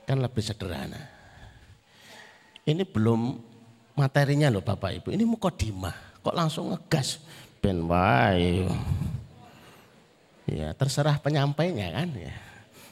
Kan 0.05 0.21
lebih 0.21 0.45
sederhana. 0.45 1.01
Ini 2.69 2.85
belum 2.85 3.41
materinya 3.97 4.53
loh 4.53 4.61
Bapak 4.61 5.01
Ibu. 5.01 5.09
Ini 5.09 5.25
mukodimah. 5.25 6.21
Kok 6.21 6.38
langsung 6.38 6.69
ngegas? 6.69 7.17
Ben 7.65 7.81
wae. 7.89 8.69
Ya, 10.45 10.69
terserah 10.77 11.17
penyampainya 11.17 11.97
kan 11.97 12.13
ya. 12.13 12.48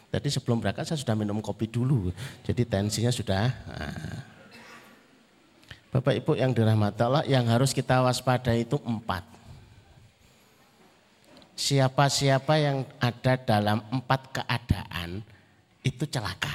Jadi 0.08 0.28
sebelum 0.32 0.64
berangkat 0.64 0.88
saya 0.88 1.00
sudah 1.00 1.16
minum 1.20 1.44
kopi 1.44 1.68
dulu. 1.68 2.16
Jadi 2.48 2.64
tensinya 2.64 3.12
sudah. 3.12 3.52
Nah. 3.68 4.38
Bapak 5.92 6.14
Ibu 6.20 6.36
yang 6.36 6.52
dirahmati 6.52 7.02
Allah, 7.04 7.24
yang 7.28 7.48
harus 7.48 7.72
kita 7.72 8.04
waspada 8.04 8.52
itu 8.56 8.76
empat. 8.84 9.24
Siapa-siapa 11.58 12.54
yang 12.62 12.86
ada 13.02 13.34
dalam 13.40 13.82
empat 13.90 14.30
keadaan 14.30 15.26
itu 15.82 16.04
celaka. 16.06 16.54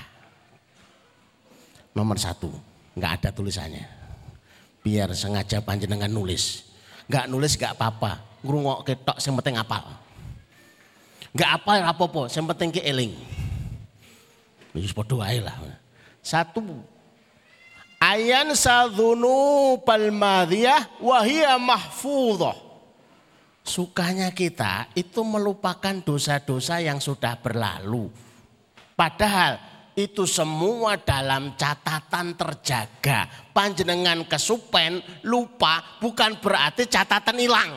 Nomor 1.92 2.16
satu, 2.16 2.48
nggak 2.94 3.12
ada 3.20 3.28
tulisannya. 3.34 3.84
Biar 4.80 5.10
sengaja 5.12 5.58
panjenengan 5.58 6.08
nulis. 6.08 6.64
Nggak 7.10 7.26
nulis 7.28 7.52
nggak 7.58 7.74
apa-apa. 7.74 8.22
Ngurungok 8.46 8.78
ketok 8.86 9.18
yang 9.18 9.34
penting 9.42 9.56
apal. 9.58 9.84
Ya 11.32 11.56
apa-apa, 11.56 12.28
yang 12.30 12.46
penting 12.52 12.68
ki 12.78 12.82
eling. 12.84 13.12
Wis 14.72 14.92
padha 14.96 15.20
wae 15.20 15.40
lah. 15.44 15.56
Satu 16.24 16.64
Ayan 18.02 18.50
sadhunu 18.58 19.78
palmadiyah 19.87 20.98
wahia 20.98 21.54
mahfudhah. 21.54 22.58
Sukanya 23.62 24.35
kita 24.35 24.90
itu 24.98 25.22
melupakan 25.22 25.94
dosa-dosa 26.02 26.82
yang 26.82 26.98
sudah 26.98 27.38
berlalu. 27.38 28.11
Padahal 28.98 29.54
itu 29.94 30.26
semua 30.26 30.98
dalam 30.98 31.54
catatan 31.54 32.35
terjaga. 32.35 33.30
Panjenengan 33.54 34.26
kesupen, 34.26 34.98
lupa 35.22 36.02
bukan 36.02 36.42
berarti 36.42 36.90
catatan 36.90 37.38
hilang. 37.38 37.70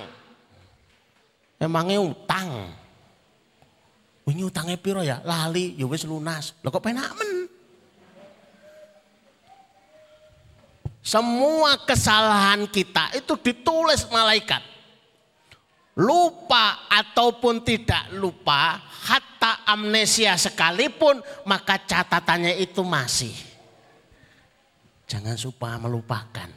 Emangnya 1.61 2.01
utang. 2.01 2.73
Wingi 4.25 4.41
utange 4.41 4.73
piro 4.81 5.05
ya? 5.05 5.21
Lali, 5.21 5.77
ya 5.77 5.85
wis 5.85 6.01
lunas. 6.09 6.57
Lah 6.65 6.73
kok 6.73 6.81
penak 6.81 7.13
men? 7.13 7.45
Semua 11.05 11.77
kesalahan 11.85 12.65
kita 12.65 13.13
itu 13.13 13.37
ditulis 13.37 14.09
malaikat. 14.09 14.73
Lupa 15.95 16.89
ataupun 16.89 17.61
tidak 17.61 18.09
lupa, 18.17 18.81
hatta 18.81 19.63
amnesia 19.69 20.33
sekalipun, 20.35 21.21
maka 21.45 21.77
catatannya 21.77 22.57
itu 22.57 22.81
masih. 22.81 23.31
Jangan 25.05 25.37
supaya 25.37 25.77
melupakan. 25.77 26.49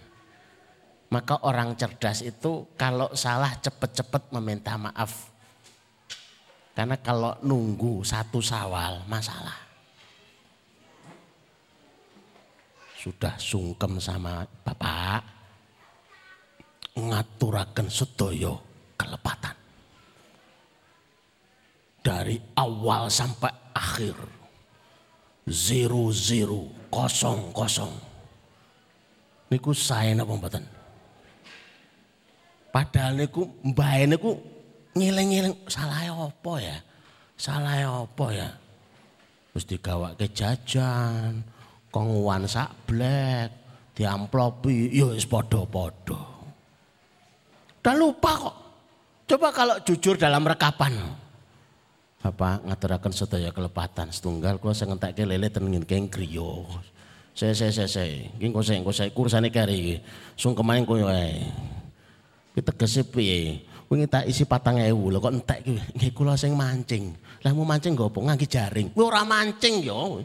Maka 1.12 1.44
orang 1.44 1.76
cerdas 1.76 2.24
itu 2.24 2.72
kalau 2.74 3.12
salah 3.12 3.52
cepat-cepat 3.60 4.32
meminta 4.32 4.74
maaf 4.80 5.27
karena 6.78 6.94
kalau 7.02 7.34
nunggu 7.42 8.06
satu 8.06 8.38
sawal 8.38 9.02
masalah. 9.10 9.66
Sudah 12.94 13.34
sungkem 13.34 13.98
sama 13.98 14.46
bapak. 14.62 15.26
Ngaturakan 16.94 17.90
sedoyo 17.90 18.62
kelepatan. 18.94 19.58
Dari 21.98 22.38
awal 22.54 23.10
sampai 23.10 23.74
akhir. 23.74 24.14
Zero 25.50 26.14
zero 26.14 26.86
kosong 26.94 27.50
kosong. 27.50 27.90
Niku 29.50 29.74
saya 29.74 30.14
napa 30.14 30.30
mboten? 30.30 30.62
Padahal 32.70 33.18
niku 33.18 33.50
mbae 33.66 34.14
niku 34.14 34.57
ngiling-ngiling 34.96 35.56
salah 35.68 36.04
apa 36.06 36.52
ya? 36.60 36.78
Salah 37.36 38.06
apa 38.06 38.26
ya? 38.32 38.48
Terus 39.52 39.64
digawake 39.64 40.26
jajan, 40.30 41.42
konguan 41.90 42.46
sak 42.46 42.70
blek, 42.86 43.50
diamplopi, 43.96 44.92
ya 44.94 45.10
wis 45.10 45.26
padha-padha. 45.26 46.20
Udah 47.82 47.94
lupa 47.98 48.32
kok. 48.36 48.56
Coba 49.28 49.48
kalau 49.52 49.76
jujur 49.84 50.16
dalam 50.16 50.44
rekapan. 50.46 50.94
Bapak 52.18 52.66
ngaturaken 52.66 53.14
sedaya 53.14 53.54
kelepatan 53.54 54.10
setunggal 54.10 54.58
kula 54.58 54.74
sing 54.74 54.90
ngentekke 54.90 55.22
lele 55.22 55.48
ten 55.52 55.62
ngene 55.68 55.86
griya. 56.10 56.66
Saya 57.38 57.54
saya 57.54 57.70
saya 57.70 57.86
saya, 57.86 58.26
iki 58.34 58.50
engko 58.50 58.66
saya 58.66 58.82
engko 58.82 58.90
saya 58.90 59.14
kurusane 59.14 59.54
kari 59.54 59.76
iki. 59.78 59.96
Sungkemane 60.34 60.82
kowe 60.82 60.98
wae. 61.06 61.38
Ki 62.50 62.60
tegese 62.66 63.06
piye? 63.06 63.62
Wingi 63.88 64.04
tak 64.04 64.28
isi 64.28 64.44
patang 64.44 64.76
ewu 64.76 65.08
lho 65.08 65.16
kok 65.16 65.32
entek 65.32 65.64
ki. 65.64 65.76
Nggih 65.96 66.12
kula 66.12 66.36
sing 66.36 66.52
mancing. 66.52 67.08
Lah 67.40 67.56
mau 67.56 67.64
mancing 67.64 67.96
nggo 67.96 68.12
apa 68.12 68.18
ngangge 68.20 68.46
jaring. 68.46 68.92
Kuwi 68.92 69.04
ora 69.08 69.24
mancing 69.24 69.80
yo. 69.80 70.20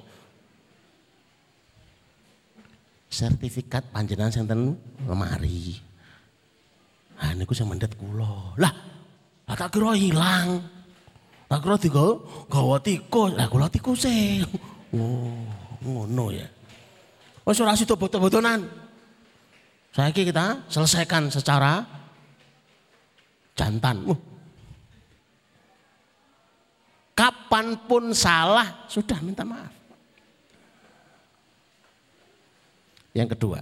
Sertifikat 3.08 3.88
panjenengan 3.95 4.36
sing 4.36 4.43
ten 4.43 4.76
lemari. 5.08 5.80
Ah 7.23 7.32
niku 7.32 7.56
sing 7.56 7.71
mendet 7.71 7.95
kula. 7.95 8.60
Lah, 8.60 8.73
lah 9.47 9.56
tak 9.56 9.80
kira 9.80 9.95
ilang. 9.95 10.60
Tak 11.47 11.63
kira 11.63 11.76
digo 11.80 12.08
gawa 12.52 12.84
tikus. 12.84 13.32
Lah 13.39 13.47
kula 13.47 13.71
tikuse. 13.71 14.43
Oh, 14.91 15.39
ngono 15.88 16.36
ya. 16.36 16.47
Wis 17.47 17.63
ora 17.63 17.80
sido 17.80 17.95
boto-botonan. 17.95 18.60
Saiki 19.95 20.28
kita 20.28 20.67
selesaikan 20.67 21.32
secara 21.32 22.03
jantan. 23.54 24.18
Kapan 27.13 27.78
pun 27.86 28.10
salah, 28.12 28.89
sudah 28.89 29.22
minta 29.22 29.46
maaf. 29.46 29.70
Yang 33.13 33.38
kedua, 33.38 33.62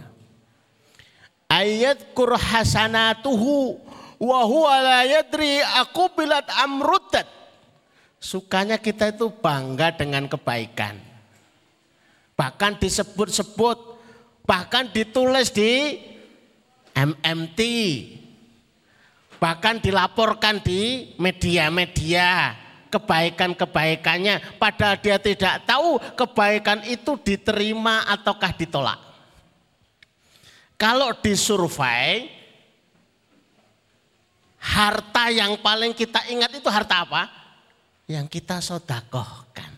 ayat 1.51 2.15
kur 2.15 2.31
hasanatuhu 2.39 3.75
wa 4.15 4.39
huwa 4.47 4.79
la 4.79 4.99
yadri 5.03 5.59
aku 5.59 6.15
bilat 6.15 6.47
amrutat. 6.63 7.27
Sukanya 8.21 8.79
kita 8.79 9.11
itu 9.11 9.27
bangga 9.27 9.91
dengan 9.91 10.31
kebaikan. 10.31 10.95
Bahkan 12.39 12.79
disebut-sebut, 12.79 13.77
bahkan 14.47 14.87
ditulis 14.87 15.51
di 15.51 15.99
MMT. 16.95 17.59
Bahkan 19.41 19.81
dilaporkan 19.81 20.61
di 20.61 21.17
media-media 21.17 22.53
kebaikan-kebaikannya 22.93 24.61
padahal 24.61 25.01
dia 25.01 25.17
tidak 25.17 25.65
tahu 25.65 25.97
kebaikan 26.13 26.85
itu 26.85 27.17
diterima 27.17 28.05
ataukah 28.05 28.53
ditolak. 28.53 29.01
Kalau 30.77 31.09
disurvei 31.17 32.29
harta 34.61 35.33
yang 35.33 35.57
paling 35.57 35.97
kita 35.97 36.21
ingat 36.29 36.53
itu 36.53 36.69
harta 36.69 37.01
apa? 37.01 37.25
Yang 38.05 38.37
kita 38.37 38.61
sodakohkan. 38.61 39.73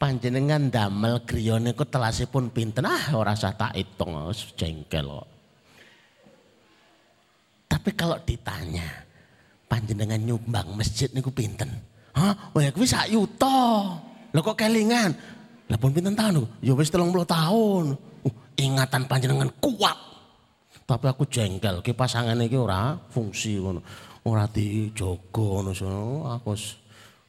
Panjenengan 0.00 0.72
damel 0.72 1.28
griyane 1.28 1.76
ku 1.76 1.84
telasipun 1.84 2.48
pinten 2.54 2.88
ah 2.88 3.12
ora 3.12 3.36
usah 3.36 3.52
tak 3.52 3.76
hitung 3.76 4.16
jengkel 4.56 5.04
kok. 5.04 5.37
Tapi 7.78 7.94
kalau 7.94 8.18
ditanya, 8.26 9.06
panjenengan 9.70 10.18
nyumbang 10.18 10.74
masjid 10.74 11.06
niku 11.14 11.30
pinten? 11.30 11.70
Hah? 12.10 12.50
Oh 12.50 12.58
ya 12.58 12.74
kuwi 12.74 12.90
sak 12.90 13.06
yuta. 13.06 13.94
Lho 14.34 14.40
kok 14.42 14.58
kelingan? 14.58 15.14
Lah 15.70 15.78
pun 15.78 15.94
pinten 15.94 16.18
tahun 16.18 16.42
niku? 16.42 16.46
Ya 16.58 16.74
wis 16.74 16.90
30 16.90 17.14
tahun. 17.22 17.94
Uh, 18.26 18.34
ingatan 18.58 19.06
panjenengan 19.06 19.46
kuat. 19.62 19.94
Tapi 20.90 21.06
aku 21.06 21.22
jengkel 21.30 21.78
ki 21.86 21.94
pasangan 21.94 22.34
iki 22.42 22.58
ora 22.58 22.98
fungsi 23.14 23.62
ngono. 23.62 23.78
Ora 24.26 24.50
dijogo 24.50 25.62
ngono. 25.62 25.70
Aku 26.34 26.58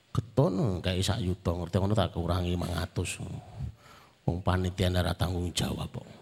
keton 0.10 0.82
kayak 0.82 1.06
sak 1.06 1.22
yuta 1.22 1.54
ngerti 1.54 1.78
ngono 1.78 1.94
tak 1.94 2.10
kurangi 2.18 2.58
500. 2.58 4.26
Wong 4.26 4.42
panitia 4.42 4.90
ora 4.98 5.14
tanggung 5.14 5.54
jawab 5.54 5.94
kok. 5.94 6.19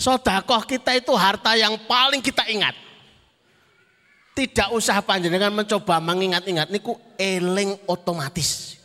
Sodakoh 0.00 0.64
kita 0.64 0.96
itu 0.96 1.12
harta 1.12 1.52
yang 1.60 1.76
paling 1.84 2.24
kita 2.24 2.48
ingat. 2.48 2.72
Tidak 4.32 4.72
usah 4.72 5.04
panjenengan 5.04 5.52
mencoba 5.52 6.00
mengingat-ingat. 6.00 6.72
Niku 6.72 6.96
eling 7.20 7.76
otomatis. 7.84 8.80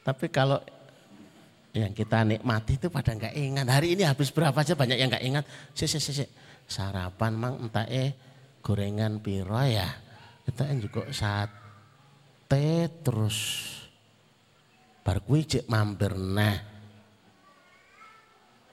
Tapi 0.00 0.32
kalau 0.32 0.56
yang 1.76 1.92
kita 1.92 2.24
nikmati 2.24 2.80
itu 2.80 2.88
pada 2.88 3.12
nggak 3.12 3.36
ingat. 3.36 3.68
Hari 3.68 4.00
ini 4.00 4.08
habis 4.08 4.32
berapa 4.32 4.56
aja 4.56 4.72
banyak 4.72 4.96
yang 4.96 5.12
nggak 5.12 5.26
ingat. 5.28 5.44
Si, 5.76 5.84
si, 5.84 6.00
si, 6.00 6.16
si. 6.16 6.24
Sarapan 6.64 7.36
mang 7.36 7.68
entah 7.68 7.84
eh 7.84 8.16
gorengan 8.64 9.20
piro 9.20 9.60
ya. 9.60 9.92
Kita 10.40 10.72
juga 10.80 11.04
sate 11.12 12.88
terus 13.04 13.36
bar 15.04 15.20
mampir 15.68 16.16
nah 16.16 16.75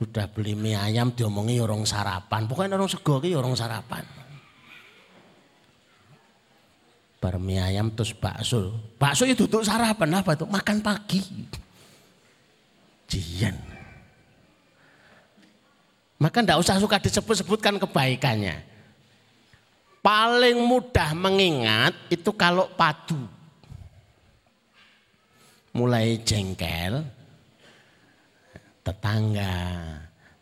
sudah 0.04 0.28
beli 0.28 0.52
mie 0.52 0.76
ayam 0.76 1.16
diomongi 1.16 1.64
orang 1.64 1.88
sarapan. 1.88 2.44
Pokoknya 2.44 2.76
orang 2.76 2.92
sego 2.92 3.24
ki 3.24 3.32
orang 3.40 3.56
sarapan. 3.56 4.04
Bar 7.24 7.40
mie 7.40 7.64
ayam 7.64 7.96
terus 7.96 8.12
bakso. 8.12 8.76
Bakso 9.00 9.24
itu 9.24 9.48
tuh 9.48 9.64
sarapan 9.64 10.20
apa 10.20 10.36
itu? 10.36 10.44
Makan 10.44 10.78
pagi. 10.84 11.24
Jian. 13.08 13.56
Maka 16.20 16.44
ndak 16.44 16.60
usah 16.60 16.80
suka 16.84 17.00
disebut-sebutkan 17.00 17.80
kebaikannya. 17.80 18.60
Paling 20.04 20.60
mudah 20.60 21.16
mengingat 21.16 21.96
itu 22.12 22.28
kalau 22.36 22.68
padu. 22.76 23.24
Mulai 25.72 26.20
jengkel, 26.28 27.08
tetangga, 28.84 29.56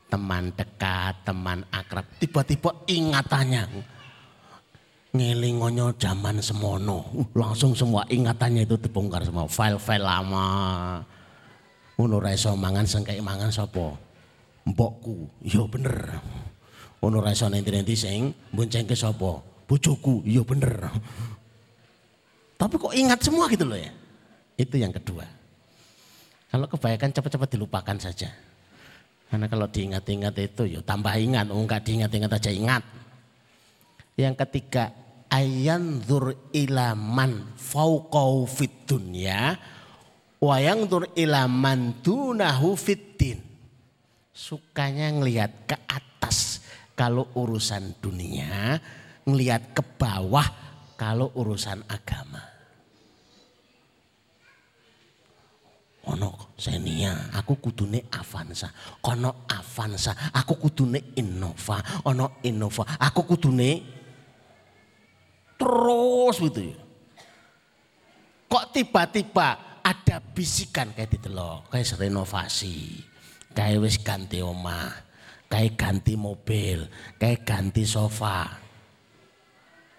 teman 0.09 0.51
dekat, 0.57 1.13
teman 1.23 1.63
akrab, 1.71 2.03
tiba-tiba 2.19 2.73
ingatannya 2.89 3.63
ngelingonyo 5.11 5.95
zaman 5.99 6.39
semono, 6.39 7.03
uh, 7.11 7.27
langsung 7.35 7.75
semua 7.75 8.07
ingatannya 8.07 8.63
itu 8.63 8.79
terbongkar 8.79 9.27
semua, 9.27 9.47
file-file 9.47 10.03
lama. 10.07 10.49
Ngono 11.99 12.17
ra 12.17 12.33
mangan 12.57 12.87
sengkek 12.87 13.21
mangan 13.21 13.53
sapa? 13.53 13.93
Mbokku. 14.65 15.45
Iya 15.45 15.67
bener. 15.69 16.17
Ono 17.03 17.17
ra 17.21 17.29
iso 17.29 17.45
nenti-nenti 17.45 17.93
sing 17.93 18.33
boncengke 18.49 18.97
sapa? 18.97 19.37
Bojoku. 19.69 20.25
Iya 20.25 20.41
bener. 20.41 20.89
Tapi 22.57 22.73
kok 22.77 22.93
ingat 22.93 23.19
semua 23.21 23.45
gitu 23.51 23.69
loh 23.69 23.77
ya. 23.77 23.93
Itu 24.57 24.81
yang 24.81 24.93
kedua. 24.93 25.40
Kalau 26.51 26.67
kebaikan 26.67 27.15
cepat-cepat 27.15 27.47
dilupakan 27.55 27.95
saja. 27.95 28.27
Karena 29.31 29.47
kalau 29.47 29.71
diingat-ingat 29.71 30.35
itu 30.43 30.67
ya 30.67 30.83
tambah 30.83 31.15
ingat, 31.15 31.47
oh 31.55 31.63
enggak 31.63 31.87
diingat-ingat 31.87 32.27
aja 32.35 32.51
ingat. 32.51 32.83
Yang 34.19 34.35
ketiga, 34.43 34.91
ayan 35.31 36.03
zur 36.03 36.51
ilaman 36.51 37.55
fauqau 37.55 38.43
fit 38.43 38.83
dunya 38.83 39.55
wa 40.43 40.59
zur 40.91 41.15
ilaman 41.15 42.03
dunahu 42.03 42.75
fitin. 42.75 43.39
Sukanya 44.35 45.07
ngelihat 45.15 45.71
ke 45.71 45.79
atas 45.87 46.59
kalau 46.99 47.31
urusan 47.39 47.95
dunia, 48.03 48.75
ngelihat 49.23 49.71
ke 49.71 49.83
bawah 49.95 50.43
kalau 50.99 51.31
urusan 51.39 51.87
agama. 51.87 52.50
Ono 56.11 56.51
Xenia, 56.59 57.31
aku 57.33 57.57
kudune 57.57 58.05
Avanza. 58.11 58.69
Kono 58.99 59.47
Avanza, 59.47 60.15
aku 60.35 60.59
kudune 60.59 61.15
Innova. 61.15 62.03
Ono 62.11 62.43
Innova, 62.43 62.83
aku 62.99 63.23
kudune 63.23 63.71
terus 65.55 66.35
gitu 66.41 66.61
ya. 66.73 66.77
Kok 68.51 68.65
tiba-tiba 68.75 69.79
ada 69.79 70.17
bisikan 70.19 70.91
kayak 70.91 71.31
loh, 71.31 71.63
kayak 71.71 71.95
renovasi, 71.95 72.99
kayak 73.55 73.79
wis 73.79 73.97
ganti 74.03 74.43
omah, 74.43 74.91
kayak 75.47 75.79
ganti 75.79 76.19
mobil, 76.19 76.83
kayak 77.15 77.47
ganti 77.47 77.87
sofa. 77.87 78.59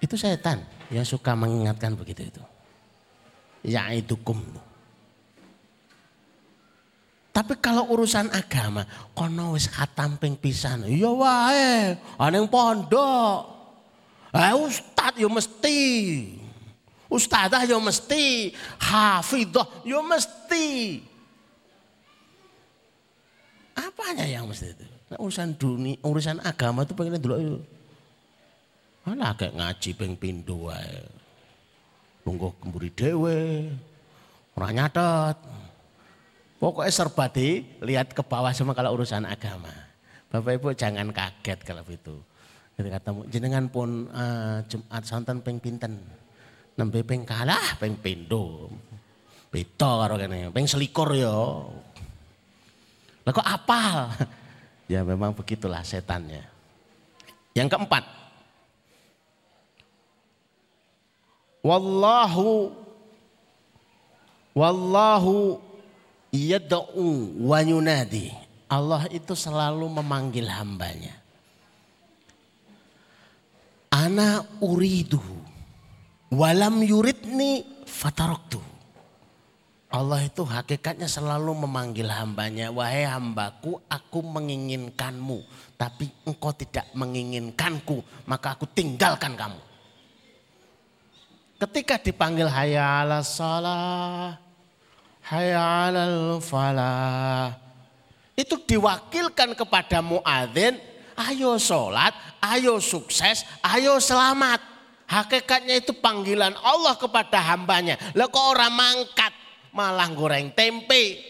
Itu 0.03 0.19
setan 0.19 0.67
yang 0.93 1.07
suka 1.07 1.33
mengingatkan 1.33 1.97
begitu 1.97 2.29
itu. 2.29 2.43
Ya 3.63 3.89
itu 3.95 4.19
kum. 4.21 4.43
Tapi 7.33 7.57
kalau 7.65 7.89
urusan 7.89 8.29
agama, 8.29 8.85
kono 9.17 9.57
wis 9.57 9.65
khatam 9.65 10.21
ping 10.21 10.37
pisan. 10.37 10.85
Ya 10.85 11.09
wae, 11.09 11.97
aneng 12.21 12.45
pondok. 12.45 13.49
Eh 14.37 14.53
ustad 14.53 15.17
yo 15.17 15.33
mesti. 15.33 15.81
Ustadzah 17.13 17.69
yo 17.69 17.77
mesti, 17.81 18.53
hafidhah 18.81 19.85
yo 19.85 20.01
mesti. 20.05 21.01
Apanya 23.73 24.29
yang 24.29 24.49
mesti 24.49 24.73
itu? 24.73 24.85
Nah, 25.09 25.19
urusan 25.21 25.57
dunia, 25.57 25.97
urusan 26.05 26.41
agama 26.45 26.85
itu 26.85 26.93
pengen 26.93 27.21
dulu. 27.21 27.61
Mana 29.05 29.37
kayak 29.37 29.57
ngaji 29.57 29.91
ping 29.97 30.13
pindho 30.17 30.73
wae. 30.73 31.01
Nunggu 32.25 32.53
kemburi 32.61 32.89
dewe. 32.93 33.69
Ora 34.57 34.69
nyatet. 34.73 35.37
Pokoknya 36.63 36.95
serba 36.95 37.27
lihat 37.83 38.15
ke 38.15 38.23
bawah 38.23 38.55
semua 38.55 38.71
kalau 38.71 38.95
urusan 38.95 39.27
agama. 39.27 39.75
Bapak 40.31 40.63
Ibu 40.63 40.79
jangan 40.79 41.11
kaget 41.11 41.59
kalau 41.67 41.83
itu. 41.91 42.15
Ketika 42.79 43.03
ketemu 43.03 43.21
jenengan 43.35 43.65
pun 43.67 44.07
uh, 44.15 44.63
Jumat 44.71 45.03
santan 45.03 45.43
peng 45.43 45.59
pinten. 45.59 45.99
Nembe 46.79 47.03
peng 47.03 47.27
kalah 47.27 47.75
peng 47.83 47.99
pindo. 47.99 48.71
Beda 49.51 50.07
karo 50.07 50.15
kene, 50.15 50.55
peng 50.55 50.71
selikur 50.71 51.11
yo. 51.19 51.67
Lah 53.27 53.33
kok 53.35 53.43
apal? 53.43 54.15
ya 54.93 55.03
memang 55.03 55.35
begitulah 55.35 55.83
setannya. 55.83 56.47
Yang 57.59 57.75
keempat. 57.75 58.07
Wallahu 61.67 62.71
Wallahu 64.53 65.72
yad'u 66.33 67.37
wa 67.45 67.61
yunadi. 67.61 68.33
Allah 68.73 69.05
itu 69.13 69.37
selalu 69.37 70.01
memanggil 70.01 70.49
hambanya. 70.49 71.23
ana 73.93 74.43
uridu 74.65 75.21
walam 76.33 76.81
yuridni 76.81 77.85
fataroktu. 77.85 78.59
Allah 79.93 80.25
itu 80.25 80.41
hakikatnya 80.41 81.05
selalu 81.05 81.53
memanggil 81.69 82.09
hambanya, 82.09 82.73
wahai 82.73 83.05
hambaku 83.05 83.77
aku 83.93 84.25
menginginkanmu, 84.25 85.45
tapi 85.77 86.09
engkau 86.25 86.49
tidak 86.57 86.89
menginginkanku, 86.97 88.01
maka 88.25 88.57
aku 88.57 88.65
tinggalkan 88.73 89.37
kamu. 89.37 89.61
Ketika 91.61 92.01
dipanggil 92.01 92.49
hayya 92.49 93.05
ala 93.05 93.21
salah, 93.21 94.41
falah, 96.43 97.55
itu 98.33 98.57
diwakilkan 98.59 99.55
kepada 99.55 100.03
muadzin, 100.03 100.81
ayo 101.17 101.57
sholat, 101.61 102.13
ayo 102.41 102.81
sukses, 102.83 103.47
ayo 103.63 104.01
selamat. 104.03 104.61
Hakikatnya 105.13 105.77
itu 105.85 105.93
panggilan 105.93 106.57
Allah 106.65 106.97
kepada 106.97 107.37
hambanya. 107.53 108.01
Lah 108.17 108.33
kok 108.33 108.57
orang 108.57 108.73
mangkat 108.73 109.33
malah 109.77 110.09
goreng 110.09 110.49
tempe. 110.57 111.21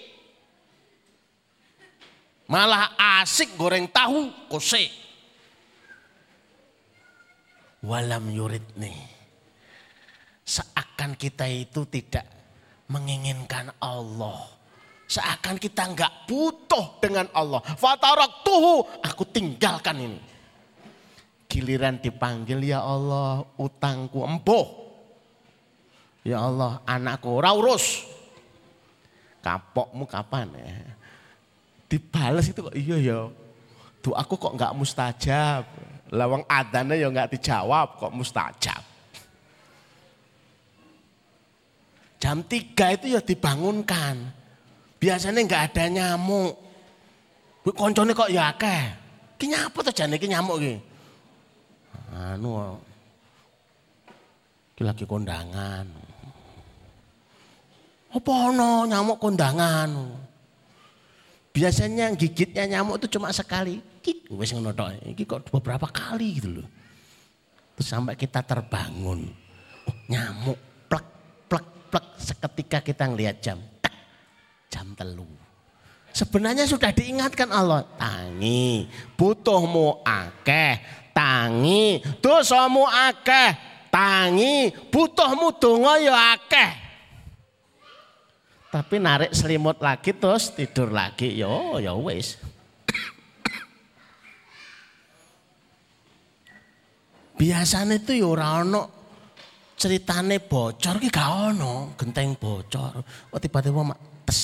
Malah 2.46 2.94
asik 3.18 3.59
goreng 3.59 3.90
tahu 3.90 4.31
kose. 4.46 4.87
Walam 7.83 8.31
yurid 8.31 8.62
nih. 8.78 8.94
Seakan 10.46 11.18
kita 11.18 11.50
itu 11.50 11.83
tidak 11.90 12.41
menginginkan 12.92 13.72
Allah. 13.81 14.44
Seakan 15.09 15.57
kita 15.57 15.88
nggak 15.92 16.28
butuh 16.28 17.00
dengan 17.00 17.28
Allah. 17.33 17.64
Fatarak 17.64 18.44
tuhu, 18.44 18.85
aku 19.00 19.24
tinggalkan 19.28 19.96
ini. 19.96 20.20
Giliran 21.48 22.00
dipanggil 22.00 22.64
ya 22.64 22.81
Allah 22.81 23.44
utangku 23.61 24.24
empuh. 24.24 24.64
Ya 26.24 26.40
Allah 26.40 26.81
anakku 26.88 27.40
raurus. 27.40 28.09
Kapokmu 29.44 30.09
kapan 30.09 30.48
ya? 30.55 30.96
Dibales 31.92 32.48
itu 32.48 32.61
kok 32.64 32.76
iya 32.78 32.96
ya. 32.96 33.20
Aku 34.00 34.35
kok 34.40 34.55
nggak 34.57 34.72
mustajab. 34.72 35.68
Lawang 36.09 36.44
adanya 36.48 36.96
ya 36.96 37.12
nggak 37.12 37.37
dijawab 37.37 38.00
kok 38.00 38.12
mustajab. 38.16 38.91
Jam 42.22 42.46
tiga 42.46 42.94
itu 42.94 43.11
ya 43.11 43.20
dibangunkan. 43.20 44.30
Biasanya 45.02 45.42
nggak 45.42 45.62
ada 45.74 45.85
nyamuk. 45.90 46.54
Koncone 47.74 48.14
kok 48.14 48.30
ya 48.30 48.54
akeh. 48.54 48.82
Ki 49.35 49.50
nyapa 49.50 49.82
tuh 49.82 49.90
jane 49.90 50.14
ki 50.22 50.30
nyamuk 50.30 50.62
ki? 50.62 50.74
anu 52.12 52.76
iki 54.76 54.82
lagi 54.85 55.04
kondangan. 55.08 55.88
Apa 58.12 58.32
ono 58.52 58.85
nyamuk 58.85 59.16
kondangan? 59.16 59.90
Biasanya 61.52 62.12
gigitnya 62.16 62.68
nyamuk 62.68 63.00
itu 63.00 63.16
cuma 63.16 63.32
sekali. 63.32 63.80
Kik, 64.04 64.32
wis 64.37 64.52
ngono 64.52 64.72
tok. 64.76 65.00
Iki 65.16 65.24
kok 65.24 65.48
beberapa 65.48 65.88
kali 65.88 66.40
gitu 66.40 66.61
loh. 66.61 66.68
Terus 67.76 67.88
sampai 67.88 68.14
kita 68.16 68.44
terbangun. 68.44 69.32
Nyamuk 70.08 70.58
plek 70.88 71.06
plek 71.48 71.64
plek 71.92 72.16
seketika 72.16 72.81
kita 72.81 73.05
ngelihat 73.12 73.37
jam. 73.44 73.61
Tak, 73.85 73.92
jam 74.72 74.96
telu. 74.96 75.28
Sebenarnya 76.16 76.64
sudah 76.64 76.88
diingatkan 76.88 77.52
Allah. 77.52 77.85
Tangi, 78.00 78.88
butuhmu 79.20 80.00
akeh, 80.00 80.81
tangi 81.12 82.00
dosamu 82.18 82.88
akeh 82.88 83.55
tangi 83.92 84.72
butuhmu 84.88 85.61
donga 85.61 86.00
ya 86.00 86.16
akeh 86.35 86.70
tapi 88.72 88.96
narik 88.96 89.37
selimut 89.37 89.76
lagi 89.85 90.16
terus 90.16 90.48
tidur 90.57 90.88
lagi 90.88 91.37
yo 91.37 91.76
ya 91.76 91.92
wis 91.92 92.40
biasanya 97.37 98.00
itu 98.00 98.16
ya 98.16 98.33
ceritane 99.83 100.38
bocor 100.38 101.03
ki 101.03 101.11
gak 101.11 101.31
ono 101.51 101.99
genteng 101.99 102.38
bocor 102.38 103.03
kok 103.03 103.40
tiba-tiba 103.42 103.83
mak 103.83 103.99
tes 104.23 104.38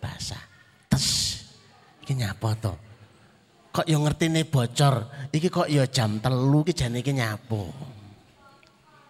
basah 0.00 0.40
tes 0.88 1.36
iki 2.00 2.16
nyapa 2.16 2.56
to 2.56 2.88
kok 3.78 3.86
yo 3.86 4.02
nih 4.02 4.42
bocor. 4.42 5.06
Iki 5.30 5.48
kok 5.54 5.70
yo 5.70 5.86
jam 5.86 6.18
telu 6.18 6.66
iki 6.66 6.74
jane 6.74 6.98
iki 6.98 7.14
nyapu. 7.14 7.62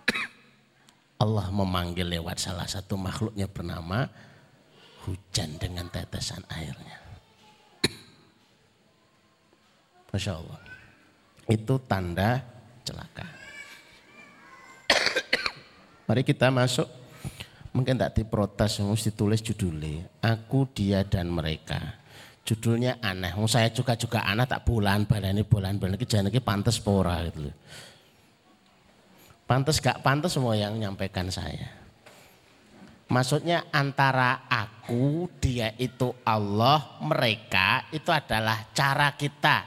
Allah 1.24 1.48
memanggil 1.48 2.04
lewat 2.04 2.36
salah 2.36 2.68
satu 2.68 3.00
makhluknya 3.00 3.48
bernama 3.48 4.04
hujan 5.08 5.56
dengan 5.56 5.88
tetesan 5.88 6.44
airnya. 6.52 7.00
Masya 10.12 10.36
Allah. 10.36 10.60
Itu 11.48 11.80
tanda 11.88 12.44
celaka. 12.84 13.37
Mari 16.08 16.24
kita 16.24 16.48
masuk. 16.48 16.88
Mungkin 17.76 18.00
tak 18.00 18.16
diprotes, 18.16 18.80
mesti 18.80 19.12
tulis 19.12 19.44
judulnya. 19.44 20.08
Aku, 20.24 20.64
dia, 20.72 21.04
dan 21.04 21.28
mereka 21.28 22.00
judulnya 22.48 22.96
aneh. 23.04 23.36
Saya 23.44 23.68
juga 23.68 23.92
juga 23.92 24.24
anak 24.24 24.48
tak 24.48 24.64
bulan 24.64 25.04
ini 25.04 25.44
bulan 25.44 25.76
bulan 25.76 26.00
ini 26.00 26.08
jangan 26.08 26.32
ini 26.32 26.40
pantas 26.40 26.80
pora 26.80 27.20
gitu 27.28 27.52
Pantas 29.44 29.80
gak 29.80 30.04
pantas 30.04 30.36
semua 30.36 30.52
yang 30.56 30.76
menyampaikan 30.76 31.32
saya. 31.32 31.72
Maksudnya 33.08 33.64
antara 33.72 34.44
aku, 34.44 35.24
dia 35.40 35.72
itu 35.80 36.12
Allah, 36.20 37.00
mereka 37.00 37.88
itu 37.88 38.12
adalah 38.12 38.68
cara 38.76 39.16
kita 39.16 39.64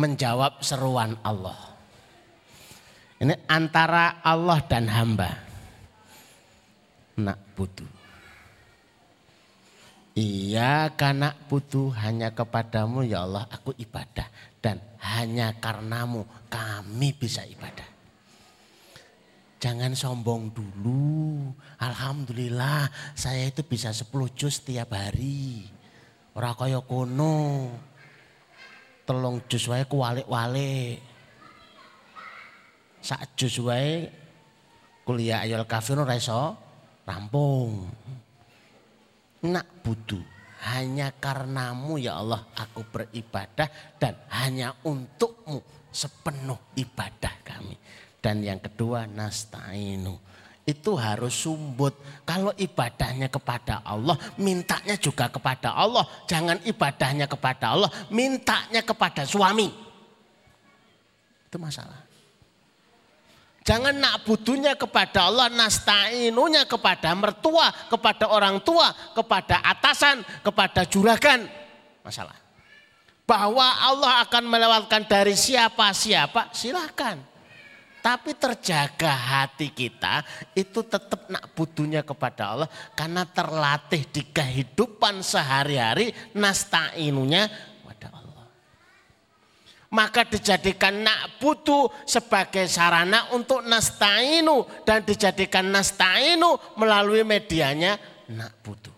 menjawab 0.00 0.64
seruan 0.64 1.12
Allah. 1.20 1.76
Ini 3.20 3.36
antara 3.44 4.24
Allah 4.24 4.64
dan 4.64 4.88
hamba. 4.88 5.51
Nak 7.22 7.38
butuh. 7.54 7.86
Iya 10.12 10.92
karena 10.92 11.32
butuh 11.48 11.88
hanya 12.04 12.34
kepadamu 12.34 13.06
ya 13.06 13.24
Allah 13.24 13.46
aku 13.48 13.72
ibadah. 13.78 14.26
Dan 14.58 14.82
hanya 15.00 15.54
karenamu 15.56 16.26
kami 16.50 17.14
bisa 17.14 17.46
ibadah. 17.46 17.88
Jangan 19.62 19.94
sombong 19.94 20.50
dulu. 20.50 21.54
Alhamdulillah 21.78 22.90
saya 23.14 23.46
itu 23.46 23.62
bisa 23.62 23.94
10 23.94 24.10
juz 24.34 24.58
setiap 24.58 24.90
hari. 24.90 25.70
Ora 26.34 26.52
kaya 26.58 26.82
kono. 26.82 27.70
Telung 29.06 29.38
juz 29.46 29.64
wae 29.70 29.86
kuwalik-walik. 29.86 30.98
Sak 33.02 33.38
juz 33.38 33.58
wae 33.62 34.10
kuliah 35.02 35.42
ayol 35.42 35.66
kafir 35.66 35.98
ora 35.98 36.14
iso 36.14 36.54
rampung 37.06 37.90
nak 39.46 39.66
butuh. 39.82 40.22
Hanya 40.62 41.10
karenamu 41.18 41.98
ya 41.98 42.22
Allah 42.22 42.46
aku 42.54 42.86
beribadah 42.86 43.66
dan 43.98 44.14
hanya 44.30 44.70
untukmu 44.86 45.58
sepenuh 45.90 46.78
ibadah 46.78 47.34
kami. 47.42 47.74
Dan 48.22 48.46
yang 48.46 48.62
kedua 48.62 49.10
nasta'inu. 49.10 50.14
Itu 50.62 50.94
harus 50.94 51.34
sumbut. 51.34 52.22
Kalau 52.22 52.54
ibadahnya 52.54 53.26
kepada 53.26 53.82
Allah, 53.82 54.14
mintanya 54.38 54.94
juga 54.94 55.26
kepada 55.26 55.74
Allah. 55.74 56.06
Jangan 56.30 56.62
ibadahnya 56.62 57.26
kepada 57.26 57.74
Allah, 57.74 57.90
mintanya 58.14 58.86
kepada 58.86 59.26
suami. 59.26 59.66
Itu 61.50 61.58
masalah. 61.58 62.11
Jangan 63.62 63.94
nak 63.94 64.26
butuhnya 64.26 64.74
kepada 64.74 65.30
Allah, 65.30 65.46
nasta'inunya 65.46 66.66
kepada 66.66 67.14
mertua, 67.14 67.70
kepada 67.86 68.26
orang 68.34 68.58
tua, 68.58 68.90
kepada 69.14 69.62
atasan, 69.62 70.26
kepada 70.42 70.82
juragan. 70.82 71.46
Masalah. 72.02 72.34
Bahwa 73.22 73.62
Allah 73.62 74.26
akan 74.26 74.50
melewatkan 74.50 75.06
dari 75.06 75.38
siapa-siapa, 75.38 76.50
silakan. 76.50 77.22
Tapi 78.02 78.34
terjaga 78.34 79.14
hati 79.14 79.70
kita 79.70 80.26
itu 80.58 80.82
tetap 80.82 81.30
nak 81.30 81.54
butuhnya 81.54 82.02
kepada 82.02 82.50
Allah. 82.50 82.68
Karena 82.98 83.22
terlatih 83.22 84.10
di 84.10 84.26
kehidupan 84.26 85.22
sehari-hari 85.22 86.10
nasta'inunya 86.34 87.46
maka 89.92 90.24
dijadikan 90.24 91.04
nak 91.04 91.36
butuh 91.36 91.92
sebagai 92.08 92.64
sarana 92.64 93.28
untuk 93.36 93.60
nastainu 93.68 94.64
dan 94.88 95.04
dijadikan 95.04 95.68
nastainu 95.68 96.56
melalui 96.80 97.20
medianya 97.28 98.00
nak 98.32 98.52
butuh. 98.64 98.96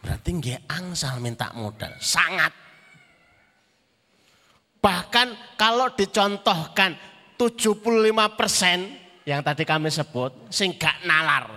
Berarti 0.00 0.28
nggak 0.32 0.62
angsal 0.72 1.20
minta 1.20 1.52
modal, 1.52 1.92
sangat. 2.00 2.48
Bahkan 4.80 5.58
kalau 5.60 5.92
dicontohkan 5.92 6.96
75 7.36 7.84
persen 8.38 8.88
yang 9.28 9.44
tadi 9.44 9.68
kami 9.68 9.92
sebut, 9.92 10.48
sing 10.48 10.80
gak 10.80 11.04
nalar. 11.04 11.52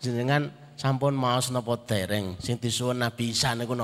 Jenengan 0.00 0.48
sampun 0.78 1.12
maos 1.12 1.52
napa 1.52 1.76
dereng 1.84 2.40
sing 2.40 2.56
disuwun 2.56 3.04
Nabi 3.04 3.36
Isa 3.36 3.52
niku? 3.52 3.76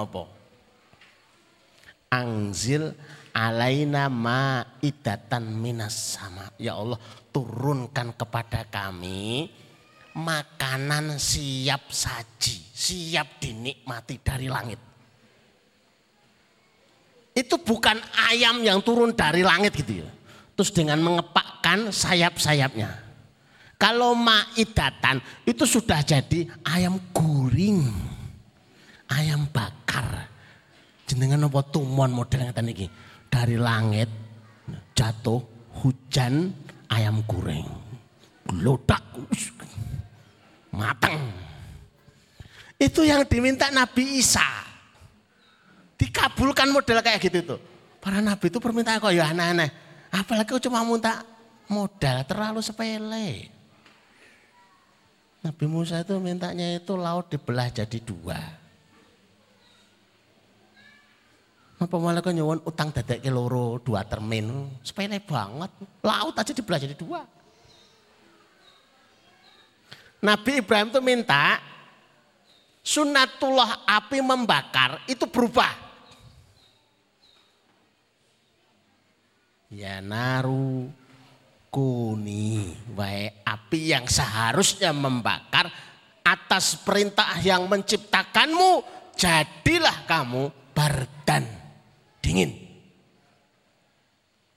Angzil 2.13 2.93
alaina 3.33 4.13
ma'idatan 4.13 5.49
minas 5.49 6.21
sama. 6.21 6.53
Ya 6.61 6.77
Allah, 6.77 7.01
turunkan 7.33 8.13
kepada 8.13 8.69
kami 8.69 9.49
makanan 10.13 11.17
siap 11.17 11.89
saji, 11.89 12.61
siap 12.77 13.41
dinikmati 13.41 14.21
dari 14.21 14.47
langit. 14.53 14.81
Itu 17.33 17.57
bukan 17.65 17.97
ayam 18.29 18.61
yang 18.61 18.85
turun 18.85 19.17
dari 19.17 19.41
langit 19.41 19.73
gitu 19.73 20.05
ya. 20.05 20.09
Terus 20.53 20.69
dengan 20.69 21.01
mengepakkan 21.01 21.89
sayap-sayapnya. 21.89 22.93
Kalau 23.81 24.13
maidatan 24.15 25.19
itu 25.49 25.65
sudah 25.65 26.05
jadi 26.05 26.47
ayam 26.63 27.01
guring, 27.11 27.89
ayam 29.09 29.49
bakar. 29.49 30.29
Jenengan 31.13 31.45
apa 31.45 31.61
tumon 31.69 32.09
model 32.09 32.49
ngeten 32.49 32.73
iki. 32.73 32.89
Dari 33.29 33.61
langit 33.61 34.09
jatuh 34.97 35.45
hujan 35.85 36.57
ayam 36.89 37.21
goreng. 37.29 37.69
Glodak 38.49 39.05
matang. 40.73 41.21
Itu 42.81 43.05
yang 43.05 43.29
diminta 43.29 43.69
Nabi 43.69 44.25
Isa. 44.25 44.49
Dikabulkan 46.01 46.73
model 46.73 47.05
kayak 47.05 47.21
gitu 47.21 47.45
tuh. 47.45 47.61
Para 48.03 48.19
nabi 48.19 48.51
itu 48.51 48.59
permintaan 48.59 48.99
kok 48.99 49.15
ya 49.15 49.31
aneh-aneh. 49.31 49.71
Apalagi 50.11 50.59
cuma 50.67 50.83
minta 50.83 51.23
modal 51.71 52.27
terlalu 52.27 52.59
sepele. 52.65 53.53
Nabi 55.45 55.65
Musa 55.71 56.03
itu 56.03 56.19
mintanya 56.19 56.75
itu 56.75 56.99
laut 56.99 57.31
dibelah 57.31 57.71
jadi 57.71 57.99
dua. 58.03 58.62
Apa 61.83 61.99
malah 61.99 62.23
nyewon 62.23 62.63
utang 62.63 62.95
dadek 62.95 63.27
loro 63.27 63.83
dua 63.83 64.07
termin. 64.07 64.71
Sepele 64.87 65.19
banget. 65.19 65.71
Laut 66.07 66.39
aja 66.39 66.55
dibelah 66.55 66.79
jadi 66.79 66.95
dua. 66.95 67.27
Nabi 70.23 70.63
Ibrahim 70.63 70.95
itu 70.95 71.03
minta 71.03 71.59
sunatullah 72.87 73.83
api 73.83 74.23
membakar 74.23 75.03
itu 75.11 75.27
berubah. 75.27 75.75
Ya 79.67 79.99
naru 79.99 80.87
kuni 81.67 82.79
wae 82.95 83.43
api 83.43 83.91
yang 83.91 84.07
seharusnya 84.07 84.95
membakar 84.95 85.67
atas 86.23 86.79
perintah 86.79 87.35
yang 87.43 87.67
menciptakanmu 87.67 88.87
jadilah 89.19 90.07
kamu 90.07 90.55
bardan 90.71 91.62
dingin 92.23 92.55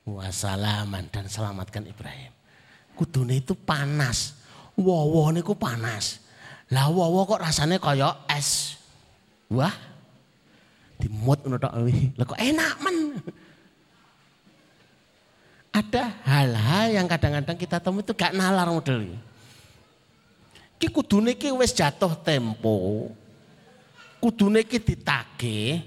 wasalaman 0.05 1.09
dan 1.09 1.25
selamatkan 1.25 1.83
Ibrahim 1.89 2.31
kudune 2.95 3.41
itu 3.41 3.57
panas 3.57 4.45
wowo 4.79 5.31
niku 5.31 5.55
panas. 5.55 6.19
Lah 6.71 6.91
wowo 6.91 7.23
kok 7.23 7.41
rasanya 7.41 7.79
kaya 7.79 8.11
es. 8.29 8.79
Wah. 9.47 9.73
Dimut 10.95 11.43
ngono 11.43 11.59
tok 11.59 11.75
Lah 12.15 12.25
kok 12.27 12.39
enak 12.39 12.75
men. 12.83 12.97
Ada 15.75 16.23
hal-hal 16.23 16.87
yang 16.95 17.07
kadang-kadang 17.07 17.59
kita 17.59 17.83
temui 17.83 17.99
itu 17.99 18.15
gak 18.15 18.31
nalar 18.31 18.71
model 18.71 19.11
ini. 19.11 19.19
Ki 20.79 20.87
kudune 20.87 21.35
ki 21.35 21.51
wis 21.51 21.75
jatuh 21.75 22.15
tempo. 22.23 23.11
Kudune 24.23 24.63
ki 24.63 24.79
ditagih. 24.79 25.83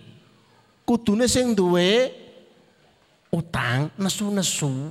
Kudune 0.88 1.28
sing 1.28 1.52
duwe 1.52 2.08
utang 3.28 3.92
nesu-nesu 4.00 4.88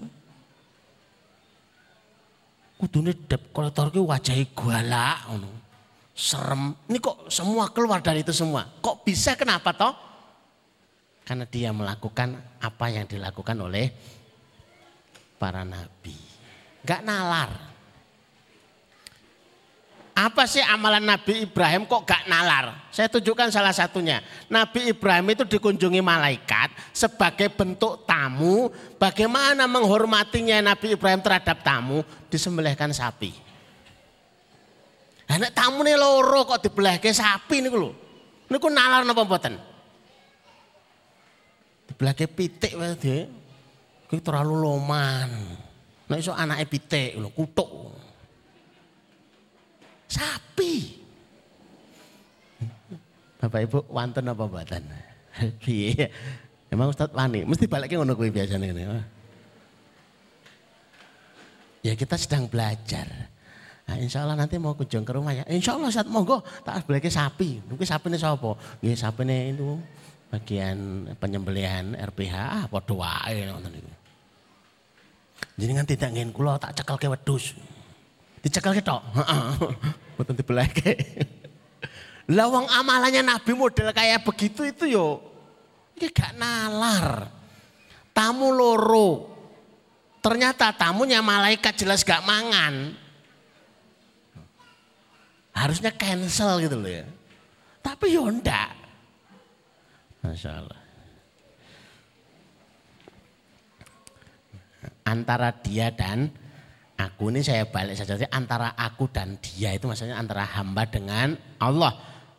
kudune 2.77 3.17
dep 3.25 3.49
kolektor 3.49 3.89
ki 3.89 3.97
wajahe 3.97 4.45
galak 4.53 5.25
ngono. 5.25 5.49
Serem. 6.13 6.73
Ini 6.89 6.97
kok 7.01 7.29
semua 7.33 7.69
keluar 7.73 8.01
dari 8.01 8.21
itu 8.21 8.33
semua. 8.33 8.65
Kok 8.81 9.01
bisa 9.05 9.33
kenapa 9.33 9.73
toh? 9.73 9.93
Karena 11.25 11.45
dia 11.49 11.73
melakukan 11.73 12.61
apa 12.61 12.85
yang 12.89 13.09
dilakukan 13.09 13.57
oleh 13.57 13.89
para 15.37 15.61
nabi. 15.61 16.17
Gak 16.81 17.05
nalar. 17.05 17.76
Apa 20.17 20.49
sih 20.49 20.65
amalan 20.65 21.05
Nabi 21.05 21.45
Ibrahim 21.45 21.85
kok 21.85 22.01
gak 22.01 22.25
nalar? 22.25 22.89
Saya 22.89 23.05
tunjukkan 23.05 23.53
salah 23.53 23.69
satunya. 23.69 24.25
Nabi 24.49 24.89
Ibrahim 24.89 25.29
itu 25.29 25.45
dikunjungi 25.45 26.01
malaikat 26.01 26.73
sebagai 26.89 27.53
bentuk 27.53 28.01
tamu. 28.09 28.73
Bagaimana 28.97 29.69
menghormatinya 29.69 30.73
Nabi 30.73 30.97
Ibrahim 30.97 31.21
terhadap 31.21 31.61
tamu? 31.61 32.01
Disembelihkan 32.33 32.89
sapi. 32.97 33.29
Anak 35.29 35.53
tamu 35.53 35.85
nih 35.85 35.93
loro 35.93 36.49
kok 36.49 36.65
dibelahke 36.65 37.13
sapi 37.13 37.61
nih 37.61 37.69
lho. 37.69 37.93
Niku 38.49 38.73
nalar 38.73 39.05
napa 39.05 39.21
mboten? 39.21 39.53
Dibelahke 41.93 42.25
pitik 42.25 42.73
wae 42.73 43.29
terlalu 44.17 44.55
loman. 44.65 45.29
Nek 46.09 46.17
iso 46.17 46.33
anake 46.33 46.65
pitik 46.65 47.21
lho, 47.21 47.29
kutuk. 47.37 47.96
Sapi. 50.07 50.73
Bapak 53.37 53.59
Ibu 53.69 53.85
wonten 53.91 54.25
apa 54.25 54.43
mboten? 54.47 54.83
Piye? 55.63 56.09
Emang 56.67 56.91
Ustaz 56.91 57.13
wani, 57.15 57.47
mesti 57.47 57.69
balik 57.69 57.95
ngono 57.95 58.17
kuwi 58.17 58.33
biasanya 58.33 58.67
ngene. 58.67 58.83
Ya 61.85 61.93
kita 61.95 62.19
sedang 62.19 62.51
belajar. 62.51 63.07
Nah, 63.87 63.95
insya 63.95 64.27
Allah 64.27 64.35
nanti 64.35 64.59
mau 64.59 64.75
kunjung 64.75 65.07
ke 65.07 65.15
rumah 65.15 65.31
ya. 65.31 65.47
Insya 65.47 65.79
Allah 65.79 65.87
saat 65.87 66.11
monggo 66.11 66.43
tak 66.67 66.83
balik 66.83 67.07
sapi. 67.07 67.63
Mungkin 67.63 67.87
sapi 67.87 68.11
ini 68.11 68.19
siapa? 68.19 68.51
Ya 68.83 68.91
sapi 68.99 69.23
ini 69.23 69.55
itu 69.55 69.79
bagian 70.27 71.07
penyembelihan 71.15 71.95
RPH. 71.95 72.35
Ah, 72.35 72.65
padha 72.67 72.93
wae. 72.99 73.47
Jadi 75.55 75.71
kan 75.71 75.87
tidak 75.87 76.09
ingin 76.11 76.35
kulo 76.35 76.59
tak 76.59 76.75
cekal 76.75 76.99
ke 76.99 77.07
wedus. 77.07 77.55
Dicekel 78.47 78.79
ketok. 78.79 79.03
Mboten 80.15 80.39
dibeleke. 80.39 80.95
Lawang 82.37 82.71
amalannya 82.71 83.27
Nabi 83.27 83.51
model 83.51 83.91
kayak 83.91 84.23
begitu 84.23 84.63
itu 84.63 84.87
yo 84.87 85.19
ini 85.99 86.07
gak 86.15 86.39
nalar. 86.39 87.27
Tamu 88.15 88.55
loro. 88.55 89.35
Ternyata 90.23 90.71
tamunya 90.71 91.19
malaikat 91.19 91.75
jelas 91.75 92.07
gak 92.07 92.23
mangan. 92.23 92.95
Harusnya 95.51 95.91
cancel 95.91 96.63
gitu 96.63 96.79
loh 96.79 96.87
ya. 96.87 97.03
Tapi 97.83 98.15
yo 98.15 98.31
ndak. 98.31 98.71
Masya 100.23 100.51
Allah. 100.55 100.81
Antara 105.03 105.51
dia 105.51 105.91
dan 105.91 106.31
Aku 106.97 107.29
ini 107.29 107.45
saya 107.45 107.69
balik 107.69 107.93
saja 107.93 108.17
antara 108.33 108.73
aku 108.73 109.05
dan 109.13 109.37
dia 109.37 109.69
itu 109.69 109.85
maksudnya 109.85 110.17
antara 110.17 110.49
hamba 110.49 110.81
dengan 110.89 111.37
Allah. 111.61 111.93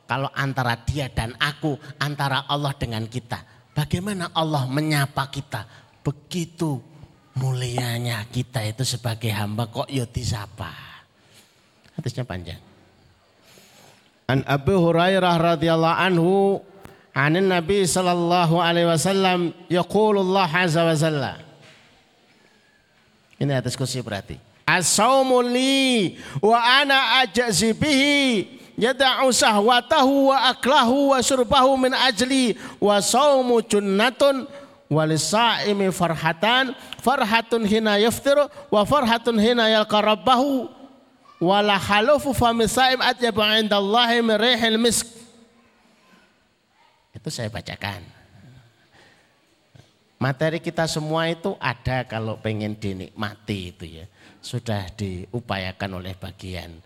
Kalau 0.09 0.33
antara 0.35 0.75
dia 0.83 1.07
dan 1.13 1.37
aku, 1.39 1.79
antara 2.03 2.43
Allah 2.51 2.75
dengan 2.75 3.07
kita. 3.07 3.39
Bagaimana 3.71 4.35
Allah 4.35 4.67
menyapa 4.67 5.31
kita? 5.31 5.63
Begitu 6.03 6.81
mulianya 7.39 8.27
kita 8.27 8.67
itu 8.67 8.83
sebagai 8.83 9.31
hamba 9.31 9.71
kok 9.71 9.87
yo 9.87 10.03
disapa. 10.11 10.75
Hadisnya 11.95 12.27
panjang. 12.27 12.59
An 14.27 14.43
Abu 14.43 14.75
Hurairah 14.75 15.55
radhiyallahu 15.55 15.99
anhu 16.03 16.59
anin 17.15 17.47
Nabi 17.47 17.87
sallallahu 17.87 18.59
alaihi 18.59 18.91
wasallam 18.91 19.55
yaqulullah 19.71 20.51
azza 20.51 20.83
wa 20.83 20.99
jalla. 20.99 21.39
Ini 23.39 23.55
atas 23.55 23.79
kursi 23.79 24.03
berarti. 24.03 24.48
As-saumu 24.69 25.41
li 25.41 26.21
wa 26.45 26.61
ana 26.61 27.25
ajzi 27.25 27.73
bihi 27.73 28.45
yada'u 28.77 29.33
sahwatahu 29.33 30.29
wa 30.29 30.53
aklahu 30.53 31.17
wa 31.17 31.25
surbahu 31.25 31.73
min 31.81 31.97
ajli 31.97 32.53
wa 32.77 33.01
saumu 33.01 33.65
junnatun 33.65 34.45
walisaimi 34.93 35.89
farhatan 35.89 36.77
farhatun 37.01 37.65
hina 37.65 37.97
yaftiru 37.97 38.45
wa 38.69 38.85
farhatun 38.85 39.41
hina 39.41 39.73
yalqa 39.73 40.05
rabbahu. 40.05 40.69
Wala 41.39 41.79
halufu 41.79 42.35
fami 42.35 42.67
saim 42.69 42.99
atyabu 43.01 43.41
indallahi 43.41 44.21
min 44.21 44.37
rihil 44.37 44.77
misk. 44.77 45.09
Itu 47.17 47.31
saya 47.31 47.49
bacakan. 47.49 48.05
Materi 50.19 50.59
kita 50.59 50.83
semua 50.91 51.31
itu 51.31 51.55
ada 51.63 52.03
kalau 52.03 52.43
pengen 52.43 52.75
dinikmati 52.75 53.71
itu 53.71 54.03
ya. 54.03 54.11
Sudah 54.39 54.87
diupayakan 54.95 55.99
oleh 55.99 56.15
bagian 56.15 56.79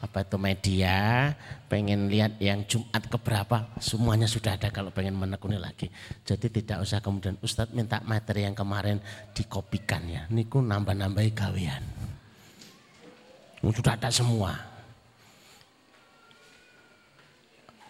apa 0.00 0.24
itu 0.24 0.40
media, 0.40 1.28
pengen 1.68 2.08
lihat 2.08 2.40
yang 2.40 2.64
Jumat 2.64 3.04
keberapa, 3.04 3.68
semuanya 3.76 4.24
sudah 4.24 4.56
ada 4.56 4.72
kalau 4.72 4.88
pengen 4.88 5.12
menekuni 5.12 5.60
lagi. 5.60 5.92
Jadi 6.24 6.48
tidak 6.48 6.80
usah 6.80 7.04
kemudian 7.04 7.36
Ustadz 7.44 7.76
minta 7.76 8.00
materi 8.08 8.48
yang 8.48 8.56
kemarin 8.56 8.96
dikopikan 9.36 10.00
ya. 10.08 10.24
Niku 10.32 10.64
nambah-nambahi 10.64 11.30
gawean. 11.36 11.84
Sudah 13.60 13.92
ada 14.00 14.08
semua. 14.08 14.56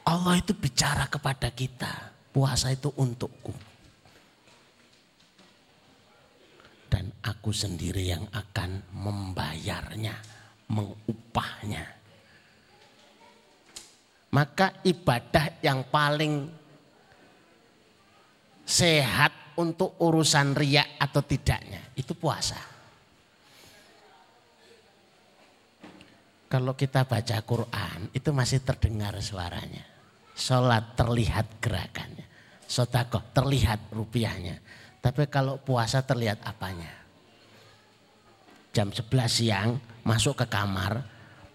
Allah 0.03 0.35
itu 0.43 0.51
bicara 0.51 1.07
kepada 1.07 1.47
kita, 1.55 2.11
puasa 2.35 2.75
itu 2.75 2.91
untukku. 2.99 3.70
Dan 6.91 7.07
aku 7.23 7.55
sendiri 7.55 8.11
yang 8.11 8.27
akan 8.35 8.91
membayarnya, 8.99 10.19
mengupahnya. 10.75 11.87
Maka 14.35 14.83
ibadah 14.83 15.63
yang 15.63 15.87
paling 15.87 16.51
sehat 18.67 19.55
untuk 19.59 19.99
urusan 20.03 20.55
riak 20.55 20.99
atau 20.99 21.23
tidaknya 21.23 21.95
itu 21.99 22.15
puasa. 22.15 22.59
Kalau 26.51 26.75
kita 26.75 27.07
baca 27.07 27.39
Quran 27.47 28.11
itu 28.11 28.35
masih 28.35 28.67
terdengar 28.67 29.15
suaranya. 29.23 29.87
Sholat 30.35 30.99
terlihat 30.99 31.63
gerakannya. 31.63 32.27
Sotakoh 32.67 33.23
terlihat 33.31 33.95
rupiahnya. 33.95 34.59
Tapi 35.01 35.25
kalau 35.33 35.57
puasa 35.57 36.05
terlihat 36.05 36.45
apanya. 36.45 36.93
Jam 38.71 38.93
11 38.93 39.09
siang 39.27 39.81
masuk 40.07 40.45
ke 40.45 40.47
kamar 40.47 41.03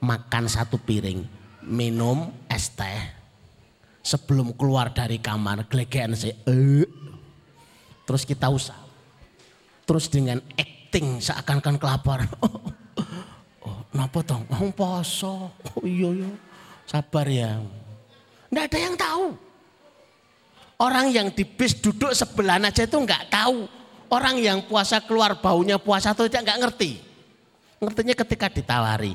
makan 0.04 0.52
satu 0.52 0.82
piring 0.82 1.24
minum 1.64 2.34
es 2.50 2.74
teh. 2.74 3.14
Sebelum 4.06 4.54
keluar 4.54 4.94
dari 4.94 5.18
kamar 5.18 5.66
gelegean 5.66 6.14
sih 6.14 6.30
eh. 6.30 6.86
terus 8.06 8.22
kita 8.22 8.54
usah 8.54 8.78
terus 9.82 10.06
dengan 10.14 10.38
acting 10.58 11.22
seakan-akan 11.22 11.78
kelaparan. 11.78 12.30
Oh, 13.66 13.72
oh 13.72 13.82
napa 13.98 14.22
toh 14.22 14.46
oh, 14.46 14.70
poso. 14.74 15.50
Oh 15.74 15.82
iya 15.86 16.10
iya. 16.14 16.32
Sabar 16.86 17.26
ya. 17.26 17.58
Nggak 18.54 18.66
ada 18.70 18.78
yang 18.78 18.94
tahu 18.94 19.45
orang 20.82 21.12
yang 21.12 21.28
di 21.32 21.44
bis 21.46 21.78
duduk 21.78 22.12
sebelah 22.12 22.60
aja 22.60 22.84
itu 22.84 22.98
nggak 22.98 23.32
tahu 23.32 23.68
orang 24.12 24.40
yang 24.40 24.60
puasa 24.66 25.04
keluar 25.04 25.40
baunya 25.40 25.80
puasa 25.80 26.12
atau 26.12 26.28
tidak 26.28 26.52
nggak 26.52 26.60
ngerti 26.68 26.92
ngertinya 27.80 28.16
ketika 28.16 28.48
ditawari 28.52 29.14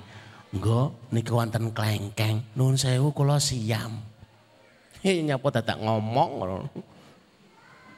Enggak, 0.50 0.90
niki 1.14 1.30
wonten 1.30 1.70
klengkeng. 1.70 2.42
Nuwun 2.58 2.74
sewu 2.74 3.14
kula 3.14 3.38
siam. 3.38 4.02
Hei 5.00 5.22
nyapa 5.22 5.48
dadak 5.48 5.78
ngomong 5.80 6.66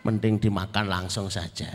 Mending 0.02 0.36
dimakan 0.36 0.90
langsung 0.90 1.32
saja. 1.32 1.70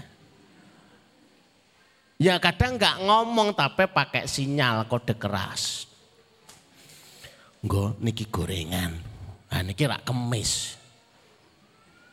Ya 2.17 2.37
kadang 2.37 2.77
nggak 2.77 3.07
ngomong 3.07 3.57
tapi 3.57 3.89
pakai 3.89 4.29
sinyal 4.29 4.85
kode 4.85 5.17
keras. 5.17 5.89
Enggak, 7.65 7.97
niki 7.97 8.25
gorengan. 8.29 8.93
Nah 9.49 9.61
niki 9.65 9.87
rak 9.89 10.05
kemis. 10.05 10.76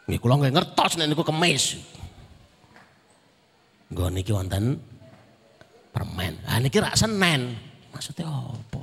Nggih 0.04 0.20
kula 0.20 0.36
nggih 0.36 0.52
ngertos 0.52 1.00
nek 1.00 1.08
niku 1.08 1.24
kemis. 1.24 1.80
Enggak 3.88 4.10
niki 4.12 4.32
wonten 4.36 4.76
permen. 5.94 6.34
Ah 6.44 6.60
niki 6.60 6.76
rak 6.76 6.98
senen. 6.98 7.56
Maksudnya 7.94 8.28
apa? 8.28 8.80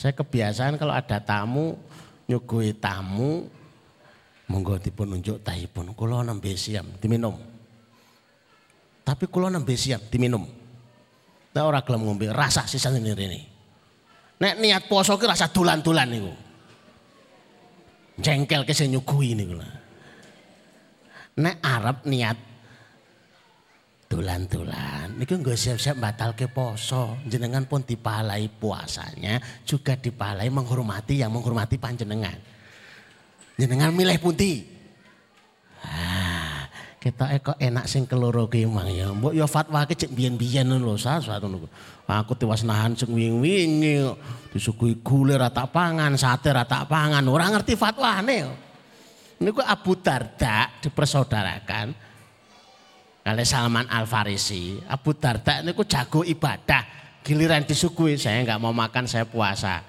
Saya 0.00 0.16
kebiasaan 0.16 0.80
kalau 0.80 0.96
ada 0.96 1.20
tamu, 1.20 1.76
nyugui 2.24 2.72
tamu, 2.72 3.44
monggo 4.48 4.80
dipun 4.80 5.20
unjuk 5.20 5.44
tahipun. 5.44 5.92
Kulo 5.92 6.24
nembe 6.24 6.56
siam 6.56 6.88
diminum. 6.96 7.36
Tapi 9.04 9.28
kulo 9.28 9.52
nembe 9.52 9.76
siam 9.76 10.00
diminum. 10.08 10.48
Nah 11.52 11.62
orang 11.66 11.84
gelem 11.84 12.06
ngombe 12.06 12.32
sisa 12.64 12.88
ini 12.94 13.12
ini. 13.12 13.49
Nek 14.40 14.54
niat 14.56 14.88
poso 14.88 15.20
ki 15.20 15.28
rasa 15.28 15.52
dulan-dulan 15.52 16.08
niku. 16.08 16.32
Jengkel 18.20 18.64
ke 18.64 18.72
nyugui 18.88 19.36
niku 19.36 19.54
lah. 19.60 19.72
Nek 21.40 21.56
Arab 21.60 22.04
niat 22.08 22.50
Tulan-tulan, 24.10 25.14
ini 25.14 25.22
nggak 25.22 25.54
siap-siap 25.54 26.02
batal 26.02 26.34
ke 26.34 26.50
poso. 26.50 27.22
Jenengan 27.30 27.62
pun 27.70 27.86
dipalai 27.86 28.50
puasanya, 28.50 29.38
juga 29.62 29.94
dipalai 29.94 30.50
menghormati 30.50 31.22
yang 31.22 31.30
menghormati 31.30 31.78
panjenengan. 31.78 32.34
Jenengan 33.54 33.94
milih 33.94 34.18
putih. 34.18 34.79
Kita 37.00 37.32
eko 37.32 37.56
enak 37.56 37.88
sing 37.88 38.04
keloro 38.04 38.44
ki 38.44 38.68
mang 38.68 38.84
ya. 38.92 39.08
Mbok 39.08 39.32
yo 39.32 39.42
ya 39.42 39.46
fatwa 39.48 39.88
ke 39.88 39.96
cek 39.96 40.12
biyen-biyen 40.12 40.68
lho 40.68 41.00
sa 41.00 41.16
satu 41.16 41.48
niku. 41.48 41.64
Aku 42.04 42.36
tiwas 42.36 42.60
nahan 42.60 42.92
sing 42.92 43.08
wingi-wingi 43.08 44.04
disuguhi 44.52 45.00
gule 45.00 45.40
rata 45.40 45.64
pangan, 45.64 46.12
sate 46.20 46.52
rata 46.52 46.84
pangan, 46.84 47.24
orang 47.24 47.56
ngerti 47.56 47.72
fatwane. 47.72 48.52
Niku 49.40 49.64
Abu 49.64 49.96
Darda 49.96 50.68
dipersaudarakan 50.84 52.10
Kali 53.20 53.44
Salman 53.44 53.88
Al 53.92 54.08
Farisi, 54.08 54.80
Abu 54.88 55.12
Darda 55.12 55.60
ini 55.60 55.76
ku 55.76 55.84
jago 55.84 56.24
ibadah. 56.24 57.00
Giliran 57.20 57.68
disuguhi, 57.68 58.16
saya 58.16 58.40
nggak 58.44 58.60
mau 58.60 58.72
makan, 58.72 59.04
saya 59.04 59.28
puasa. 59.28 59.84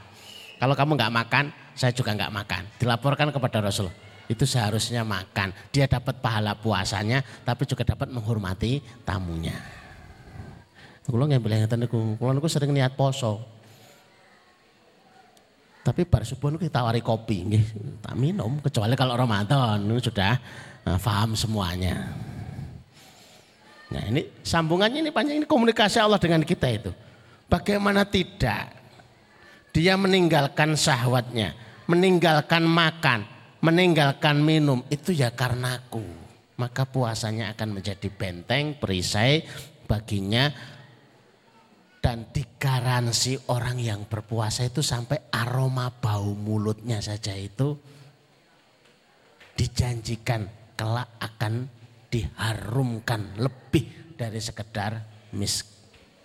Kalau 0.59 0.75
kamu 0.75 0.99
nggak 0.99 1.13
makan, 1.15 1.45
saya 1.71 1.95
juga 1.95 2.11
nggak 2.11 2.27
makan. 2.27 2.61
Dilaporkan 2.75 3.31
kepada 3.31 3.63
Rasul. 3.63 3.87
Itu 4.31 4.47
seharusnya 4.47 5.03
makan. 5.03 5.51
Dia 5.75 5.91
dapat 5.91 6.23
pahala 6.23 6.55
puasanya, 6.55 7.19
tapi 7.43 7.67
juga 7.67 7.83
dapat 7.83 8.07
menghormati 8.07 8.79
tamunya. 9.03 9.59
Kulo 11.03 11.27
boleh 11.27 11.67
ngeten 11.67 11.83
niku. 11.83 12.15
Kulo 12.15 12.31
niku 12.31 12.47
sering 12.47 12.71
niat 12.71 12.95
poso. 12.95 13.43
Tapi 15.83 16.07
bar 16.07 16.23
subuh 16.23 16.47
niku 16.47 16.63
ditawari 16.69 17.03
kopi 17.03 17.37
nggih, 17.51 17.65
tak 17.99 18.15
minum 18.15 18.61
kecuali 18.61 18.93
kalau 18.95 19.17
Ramadan 19.17 19.81
sudah 19.99 20.37
uh, 20.87 20.95
paham 21.01 21.33
semuanya. 21.33 22.05
Nah 23.91 24.03
ini 24.07 24.23
sambungannya 24.45 25.03
ini 25.03 25.11
panjang 25.11 25.41
ini 25.41 25.47
komunikasi 25.49 25.99
Allah 25.99 26.21
dengan 26.21 26.45
kita 26.45 26.69
itu. 26.69 26.93
Bagaimana 27.49 28.07
tidak? 28.07 28.71
Dia 29.73 29.97
meninggalkan 29.97 30.77
syahwatnya, 30.77 31.57
meninggalkan 31.89 32.61
makan, 32.61 33.27
meninggalkan 33.61 34.41
minum 34.41 34.83
itu 34.89 35.13
ya 35.13 35.31
karenaku. 35.33 36.03
Maka 36.57 36.85
puasanya 36.85 37.57
akan 37.57 37.81
menjadi 37.81 38.05
benteng, 38.13 38.77
perisai 38.77 39.41
baginya 39.89 40.53
dan 42.01 42.29
digaransi 42.29 43.49
orang 43.49 43.77
yang 43.81 44.05
berpuasa 44.05 44.65
itu 44.65 44.85
sampai 44.85 45.29
aroma 45.33 45.89
bau 45.89 46.33
mulutnya 46.33 47.01
saja 47.01 47.33
itu 47.33 47.77
dijanjikan 49.57 50.49
kelak 50.77 51.09
akan 51.21 51.69
diharumkan 52.09 53.37
lebih 53.37 54.17
dari 54.17 54.41
sekedar 54.41 55.01
mis 55.37 55.65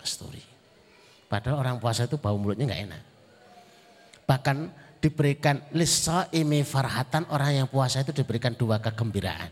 kasturi. 0.01 0.41
Padahal 1.29 1.61
orang 1.61 1.77
puasa 1.77 2.09
itu 2.09 2.17
bau 2.17 2.37
mulutnya 2.37 2.69
nggak 2.69 2.83
enak. 2.89 3.03
Bahkan 4.25 4.57
diberikan 4.97 5.61
lisa 5.73 6.29
imi 6.33 6.65
farhatan 6.65 7.29
orang 7.29 7.63
yang 7.63 7.67
puasa 7.69 8.01
itu 8.01 8.13
diberikan 8.13 8.57
dua 8.57 8.81
kegembiraan. 8.81 9.49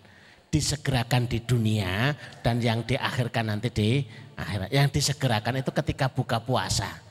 Disegerakan 0.50 1.28
di 1.28 1.44
dunia 1.44 2.16
dan 2.40 2.64
yang 2.64 2.88
diakhirkan 2.88 3.52
nanti 3.52 3.70
di 3.74 3.90
akhirat. 4.40 4.72
Yang 4.72 4.88
disegerakan 5.02 5.60
itu 5.60 5.72
ketika 5.76 6.08
buka 6.08 6.40
puasa. 6.40 7.04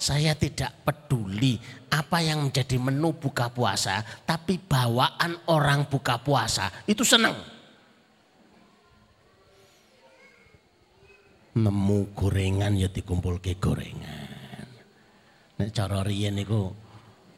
Saya 0.00 0.32
tidak 0.32 0.80
peduli 0.80 1.60
apa 1.92 2.24
yang 2.24 2.48
menjadi 2.48 2.80
menu 2.80 3.12
buka 3.12 3.52
puasa, 3.52 4.00
tapi 4.24 4.56
bawaan 4.56 5.36
orang 5.52 5.84
buka 5.92 6.16
puasa 6.24 6.72
itu 6.88 7.04
senang. 7.04 7.60
nemu 11.50 12.14
gorengan 12.14 12.78
ya 12.78 12.86
dikumpulke 12.86 13.58
gorengan. 13.58 14.66
Nek 15.58 15.70
cara 15.74 16.06
riyen 16.06 16.38
niku 16.38 16.70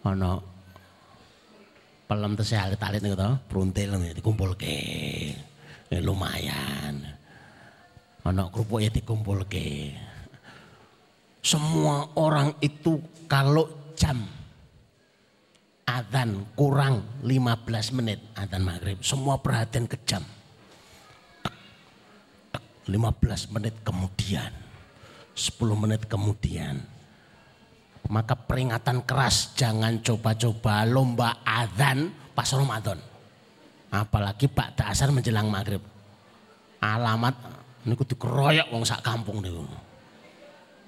ana 0.02 0.42
pelem 2.10 2.34
tese 2.36 2.58
alit-alit 2.58 3.00
niku 3.00 3.16
to, 3.16 3.30
bruntil 3.48 3.96
dikumpulke. 4.12 4.78
Ya, 5.88 5.98
lumayan. 6.00 7.04
Ana 8.22 8.48
kerupuk 8.52 8.80
ya 8.80 8.90
dikumpulke. 8.92 9.92
Semua 11.42 12.06
orang 12.14 12.54
itu 12.62 13.02
kalau 13.26 13.66
jam 13.98 14.22
adzan 15.88 16.46
kurang 16.54 17.02
15 17.26 17.96
menit 17.98 18.18
adzan 18.38 18.62
maghrib. 18.62 19.02
Semua 19.02 19.36
perhatian 19.42 19.90
ke 19.90 19.98
jam. 20.06 20.22
15 22.86 23.54
menit 23.54 23.74
kemudian, 23.86 24.50
10 25.38 25.82
menit 25.82 26.02
kemudian. 26.10 26.82
Maka 28.10 28.34
peringatan 28.34 29.06
keras 29.06 29.54
jangan 29.54 30.02
coba-coba 30.02 30.82
lomba 30.82 31.38
adzan 31.46 32.10
pas 32.34 32.48
Ramadan. 32.50 32.98
Apalagi 33.92 34.48
Pak 34.50 34.74
Dasar 34.74 35.12
menjelang 35.12 35.46
maghrib. 35.46 35.80
Alamat 36.82 37.36
ini 37.86 37.94
kudu 37.94 38.18
keroyok 38.18 38.68
wong 38.74 38.82
sak 38.82 39.06
kampung 39.06 39.38
nih. 39.38 39.54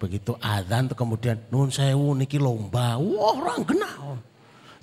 Begitu 0.01 0.35
adzan 0.43 0.91
tuh 0.91 0.99
kemudian 0.99 1.39
nun 1.55 1.71
sewu 1.71 2.19
niki 2.19 2.37
lomba. 2.41 2.99
Wah 2.99 3.39
orang 3.39 3.63
kenal. 3.63 4.19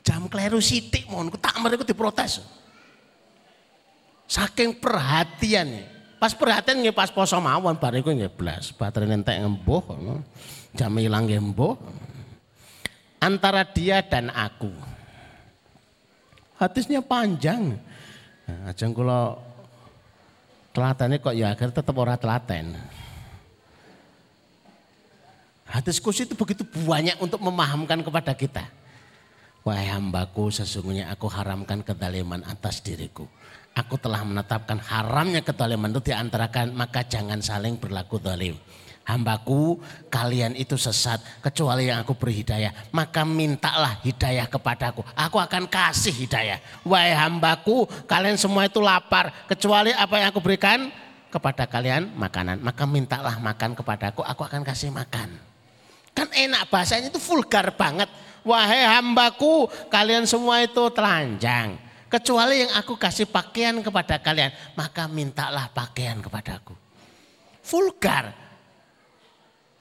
Jam 0.02 0.26
kleru 0.26 0.58
sitik 0.58 1.06
mohon, 1.12 1.30
tak 1.38 1.62
mereka 1.62 1.86
diprotes. 1.86 2.42
Saking 4.26 4.80
perhatian 4.80 6.02
Pas 6.22 6.38
perhatian 6.38 6.86
nggih 6.86 6.94
pas 6.94 7.10
poso 7.10 7.34
mawon 7.42 7.82
bar 7.82 7.98
iku 7.98 8.14
nggih 8.14 8.30
blas. 8.30 8.70
Baterai 8.70 9.10
entek 9.10 9.42
ngembuh 9.42 9.82
jam 10.78 10.94
ilang 11.02 11.26
ngembuh. 11.26 11.74
Antara 13.22 13.61
dia 13.61 14.01
dan 14.01 14.34
aku. 14.34 14.74
Hadisnya 16.57 17.05
panjang. 17.05 17.78
Nah, 18.49 18.74
ajeng 18.74 18.97
kula 18.97 19.38
kok 20.74 21.36
ya 21.38 21.53
akhir 21.53 21.69
tetap 21.69 21.95
ora 22.01 22.17
telaten. 22.17 22.74
Hadis 25.72 26.03
kursi 26.03 26.28
itu 26.28 26.36
begitu 26.36 26.65
banyak 26.65 27.15
untuk 27.22 27.39
memahamkan 27.39 28.03
kepada 28.03 28.36
kita. 28.36 28.65
Wahai 29.61 29.88
hambaku 29.93 30.49
sesungguhnya 30.49 31.13
aku 31.13 31.30
haramkan 31.30 31.86
kedaliman 31.86 32.41
atas 32.49 32.82
diriku. 32.82 33.30
Aku 33.78 33.95
telah 33.95 34.26
menetapkan 34.26 34.82
haramnya 34.82 35.45
kedaliman 35.45 35.93
itu 35.93 36.11
diantarakan 36.11 36.76
maka 36.76 37.05
jangan 37.07 37.39
saling 37.39 37.78
berlaku 37.78 38.19
zalim. 38.19 38.57
Hambaku 39.02 39.82
kalian 40.14 40.54
itu 40.54 40.78
sesat 40.78 41.18
kecuali 41.41 41.89
yang 41.89 42.06
aku 42.06 42.14
beri 42.14 42.45
hidayah. 42.45 42.72
Maka 42.93 43.26
mintalah 43.26 43.97
hidayah 44.06 44.45
kepadaku. 44.45 45.02
Aku 45.18 45.41
akan 45.41 45.66
kasih 45.66 46.14
hidayah. 46.14 46.62
Wahai 46.86 47.18
hambaku 47.18 47.89
kalian 48.06 48.38
semua 48.38 48.70
itu 48.70 48.78
lapar. 48.78 49.34
Kecuali 49.49 49.89
apa 49.91 50.22
yang 50.22 50.28
aku 50.30 50.39
berikan 50.39 50.93
kepada 51.34 51.66
kalian 51.66 52.14
makanan. 52.14 52.62
Maka 52.62 52.86
mintalah 52.86 53.41
makan 53.41 53.74
kepadaku 53.74 54.22
aku 54.22 54.41
akan 54.45 54.62
kasih 54.62 54.93
makan. 54.93 55.34
Kan 56.12 56.28
enak 56.32 56.68
bahasanya 56.68 57.10
itu 57.10 57.20
vulgar 57.20 57.74
banget. 57.74 58.12
Wahai 58.41 58.84
hambaku, 58.89 59.70
kalian 59.93 60.26
semua 60.26 60.66
itu 60.66 60.82
telanjang. 60.93 61.78
Kecuali 62.12 62.68
yang 62.68 62.74
aku 62.76 62.99
kasih 62.99 63.30
pakaian 63.30 63.80
kepada 63.80 64.20
kalian, 64.20 64.52
maka 64.76 65.06
mintalah 65.08 65.72
pakaian 65.72 66.20
kepadaku. 66.20 66.76
Vulgar. 67.64 68.41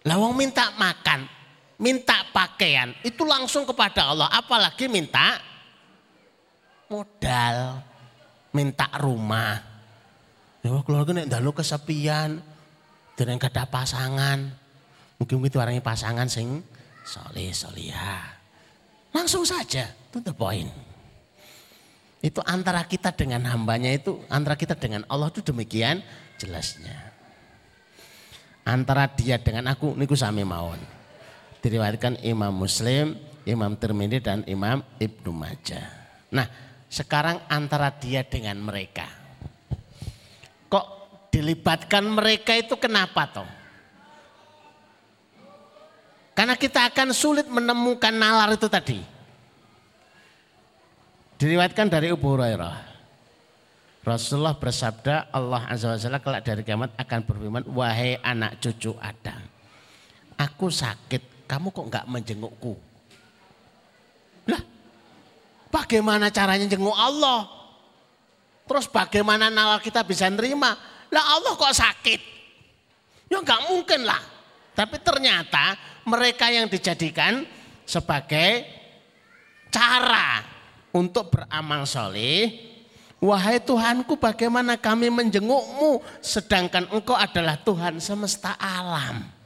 Lawang 0.01 0.33
minta 0.33 0.73
makan, 0.81 1.29
minta 1.77 2.25
pakaian, 2.33 2.97
itu 3.05 3.21
langsung 3.29 3.69
kepada 3.69 4.13
Allah. 4.13 4.33
Apalagi 4.33 4.89
minta 4.89 5.37
modal, 6.89 7.85
minta 8.57 8.89
rumah. 8.97 9.61
Ya 10.61 10.77
keluarga 10.85 11.13
nek 11.17 11.29
dalu 11.29 11.53
kesepian, 11.53 12.41
dan 13.17 13.37
ada 13.37 13.65
pasangan. 13.69 14.39
Mungkin 15.21 15.45
itu 15.45 15.61
orangnya 15.61 15.85
pasangan 15.85 16.25
sing 16.33 16.65
soleh 17.05 17.53
solihah. 17.53 18.41
Langsung 19.13 19.45
saja, 19.45 19.85
to 20.09 20.25
the 20.25 20.33
point. 20.33 20.73
Itu 22.25 22.41
antara 22.45 22.85
kita 22.89 23.13
dengan 23.13 23.45
hambanya 23.49 23.93
itu, 23.93 24.21
antara 24.33 24.57
kita 24.57 24.77
dengan 24.77 25.05
Allah 25.13 25.29
itu 25.29 25.45
demikian 25.45 26.01
jelasnya. 26.41 27.10
Antara 28.65 29.09
dia 29.09 29.41
dengan 29.41 29.73
aku, 29.73 29.97
niku 29.97 30.13
sami 30.15 30.45
mawon. 30.45 30.79
Diriwayatkan 31.61 32.21
Imam 32.25 32.53
Muslim, 32.53 33.17
Imam 33.49 33.77
Tirmidzi 33.77 34.21
dan 34.21 34.45
Imam 34.45 34.85
Ibnu 35.01 35.33
Majah. 35.33 35.87
Nah, 36.33 36.47
sekarang 36.91 37.41
antara 37.49 37.95
dia 37.95 38.27
dengan 38.27 38.61
mereka. 38.61 39.07
Kok 40.67 40.87
dilibatkan 41.31 42.05
mereka 42.05 42.59
itu 42.59 42.77
kenapa 42.77 43.27
toh? 43.31 43.49
Karena 46.35 46.57
kita 46.57 46.89
akan 46.89 47.13
sulit 47.13 47.45
menemukan 47.47 48.15
nalar 48.15 48.57
itu 48.57 48.65
tadi. 48.71 49.01
Diriwayatkan 51.37 51.89
dari 51.89 52.13
Abu 52.13 52.33
Hurairah. 52.37 52.90
Rasulullah 54.01 54.57
bersabda 54.57 55.29
Allah 55.29 55.69
Azza 55.69 55.93
wa 55.93 56.01
Jalla 56.01 56.19
kelak 56.25 56.41
dari 56.41 56.65
kiamat 56.65 56.97
akan 56.97 57.21
berfirman 57.21 57.65
wahai 57.69 58.17
anak 58.25 58.57
cucu 58.57 58.97
Adam. 58.97 59.45
Aku 60.41 60.73
sakit, 60.73 61.45
kamu 61.45 61.69
kok 61.69 61.85
enggak 61.85 62.09
menjengukku? 62.09 62.73
Lah, 64.49 64.63
bagaimana 65.69 66.33
caranya 66.33 66.65
jenguk 66.65 66.97
Allah? 66.97 67.45
Terus 68.65 68.89
bagaimana 68.89 69.53
nalar 69.53 69.85
kita 69.85 70.01
bisa 70.01 70.33
nerima? 70.33 70.73
Lah 71.13 71.25
Allah 71.37 71.53
kok 71.59 71.77
sakit? 71.77 72.21
Ya 73.29 73.37
enggak 73.37 73.69
mungkin 73.69 74.09
lah. 74.09 74.23
Tapi 74.73 74.97
ternyata 75.05 75.77
mereka 76.09 76.49
yang 76.49 76.73
dijadikan 76.73 77.45
sebagai 77.85 78.65
cara 79.69 80.41
untuk 80.97 81.29
beramal 81.29 81.85
soleh. 81.85 82.70
Wahai 83.21 83.61
Tuhanku 83.61 84.17
bagaimana 84.17 84.81
kami 84.81 85.13
menjengukmu 85.13 86.01
sedangkan 86.25 86.89
engkau 86.89 87.13
adalah 87.13 87.61
Tuhan 87.61 88.01
semesta 88.01 88.57
alam. 88.57 89.41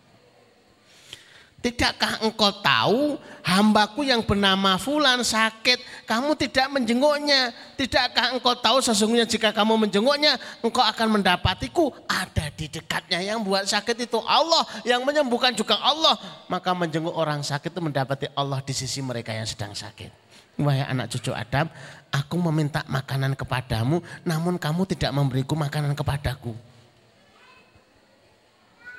Tidakkah 1.65 2.21
engkau 2.21 2.53
tahu 2.61 3.17
hambaku 3.41 4.05
yang 4.05 4.21
bernama 4.21 4.77
Fulan 4.77 5.25
sakit, 5.25 6.05
kamu 6.05 6.37
tidak 6.37 6.69
menjenguknya. 6.69 7.57
Tidakkah 7.75 8.37
engkau 8.37 8.53
tahu 8.53 8.85
sesungguhnya 8.85 9.25
jika 9.25 9.49
kamu 9.49 9.89
menjenguknya, 9.89 10.37
engkau 10.61 10.85
akan 10.85 11.19
mendapatiku 11.19 11.89
ada 12.05 12.53
di 12.53 12.69
dekatnya. 12.69 13.25
Yang 13.25 13.49
buat 13.49 13.65
sakit 13.65 13.97
itu 13.97 14.21
Allah, 14.29 14.69
yang 14.85 15.09
menyembuhkan 15.09 15.57
juga 15.57 15.81
Allah. 15.81 16.21
Maka 16.53 16.77
menjenguk 16.77 17.17
orang 17.17 17.41
sakit 17.41 17.73
itu 17.73 17.81
mendapati 17.81 18.29
Allah 18.37 18.61
di 18.61 18.77
sisi 18.77 19.01
mereka 19.01 19.33
yang 19.33 19.49
sedang 19.49 19.73
sakit. 19.73 20.13
Wahai 20.61 20.85
anak 20.85 21.17
cucu 21.17 21.33
Adam, 21.33 21.67
aku 22.15 22.39
meminta 22.39 22.87
makanan 22.87 23.35
kepadamu, 23.35 23.99
namun 24.23 24.55
kamu 24.55 24.87
tidak 24.87 25.11
memberiku 25.11 25.59
makanan 25.59 25.99
kepadaku. 25.99 26.55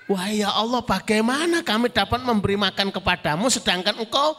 Wahai 0.06 0.44
ya 0.44 0.52
Allah 0.54 0.84
bagaimana 0.86 1.64
kami 1.66 1.90
dapat 1.90 2.22
memberi 2.22 2.54
makan 2.60 2.94
kepadamu 2.94 3.50
sedangkan 3.50 3.98
engkau 3.98 4.38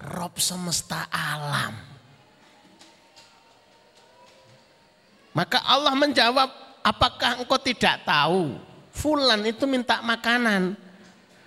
Rob 0.00 0.40
semesta 0.40 1.06
alam. 1.12 1.76
Maka 5.30 5.62
Allah 5.62 5.94
menjawab, 5.94 6.48
apakah 6.82 7.44
engkau 7.44 7.60
tidak 7.60 8.02
tahu? 8.02 8.58
Fulan 8.90 9.44
itu 9.46 9.68
minta 9.68 10.02
makanan. 10.02 10.74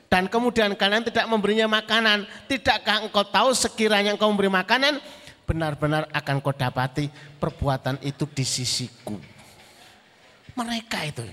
Dan 0.07 0.30
kemudian 0.30 0.72
kalian 0.78 1.03
tidak 1.03 1.26
memberinya 1.28 1.66
makanan. 1.68 2.24
Tidakkah 2.47 3.03
engkau 3.09 3.26
tahu 3.28 3.51
sekiranya 3.57 4.16
engkau 4.16 4.30
memberi 4.32 4.47
makanan, 4.47 5.01
benar-benar 5.43 6.07
akan 6.11 6.39
kau 6.39 6.55
dapati 6.55 7.11
perbuatan 7.39 7.99
itu 8.03 8.23
di 8.29 8.45
sisiku. 8.47 9.19
Mereka 10.53 10.99
itu 11.09 11.23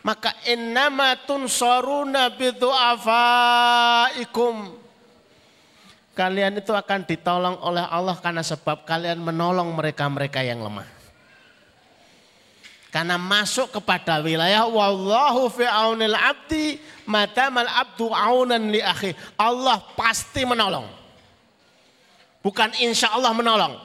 maka 0.00 0.32
innama 0.48 1.12
tunsaruna 1.28 2.32
bidu'afaikum. 2.32 3.20
Kalian 6.16 6.58
itu 6.60 6.72
akan 6.74 7.04
ditolong 7.06 7.56
oleh 7.64 7.84
Allah 7.86 8.16
karena 8.18 8.42
sebab 8.44 8.84
kalian 8.84 9.22
menolong 9.22 9.72
mereka-mereka 9.72 10.42
yang 10.44 10.60
lemah. 10.60 10.84
Karena 12.90 13.14
masuk 13.14 13.70
kepada 13.70 14.18
wilayah 14.18 14.66
wallahu 14.66 15.46
fi 15.46 15.62
aunil 15.62 16.10
abdi 16.18 16.82
matamal 17.06 17.70
abdu 17.70 18.10
aunan 18.10 18.74
li 18.74 18.82
akhi. 18.82 19.14
Allah 19.38 19.78
pasti 19.94 20.42
menolong. 20.42 20.99
Bukan 22.40 22.72
insya 22.80 23.12
Allah 23.12 23.36
menolong. 23.36 23.76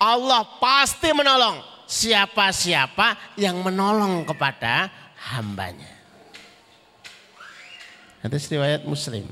Allah 0.00 0.44
pasti 0.60 1.12
menolong 1.12 1.60
siapa-siapa 1.88 3.36
yang 3.36 3.60
menolong 3.60 4.24
kepada 4.28 4.88
hambanya. 5.32 5.92
Itu 8.20 8.36
riwayat 8.36 8.84
muslim. 8.84 9.24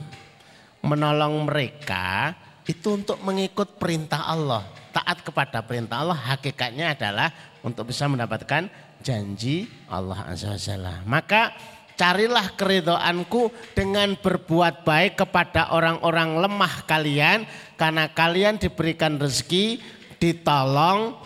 Menolong 0.81 1.45
mereka 1.45 2.33
itu 2.65 2.97
untuk 2.97 3.21
mengikut 3.21 3.77
perintah 3.77 4.25
Allah. 4.29 4.65
Taat 4.93 5.21
kepada 5.21 5.61
perintah 5.61 6.01
Allah 6.01 6.17
hakikatnya 6.17 6.97
adalah 6.97 7.29
untuk 7.61 7.93
bisa 7.93 8.09
mendapatkan 8.09 8.69
janji 9.05 9.69
Allah 9.87 10.27
Azza 10.27 10.57
wa 10.57 10.95
Maka 11.05 11.55
carilah 11.99 12.55
keridoanku 12.55 13.51
dengan 13.75 14.15
berbuat 14.15 14.87
baik 14.87 15.19
kepada 15.19 15.75
orang-orang 15.75 16.39
lemah 16.39 16.87
kalian 16.87 17.43
karena 17.75 18.07
kalian 18.15 18.57
diberikan 18.57 19.19
rezeki 19.19 19.83
ditolong 20.23 21.19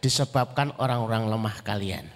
disebabkan 0.00 0.72
orang-orang 0.80 1.28
lemah 1.28 1.56
kalian. 1.60 2.08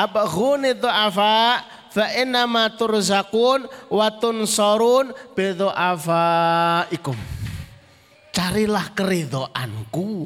Abaghuni 0.00 0.72
du'afa 0.72 1.60
fa 1.92 2.06
innama 2.16 2.72
turzakun 2.72 3.68
wa 3.92 4.08
tunsorun 4.08 5.12
ikum. 6.88 7.18
Carilah 8.30 8.86
keridoanku 8.96 10.24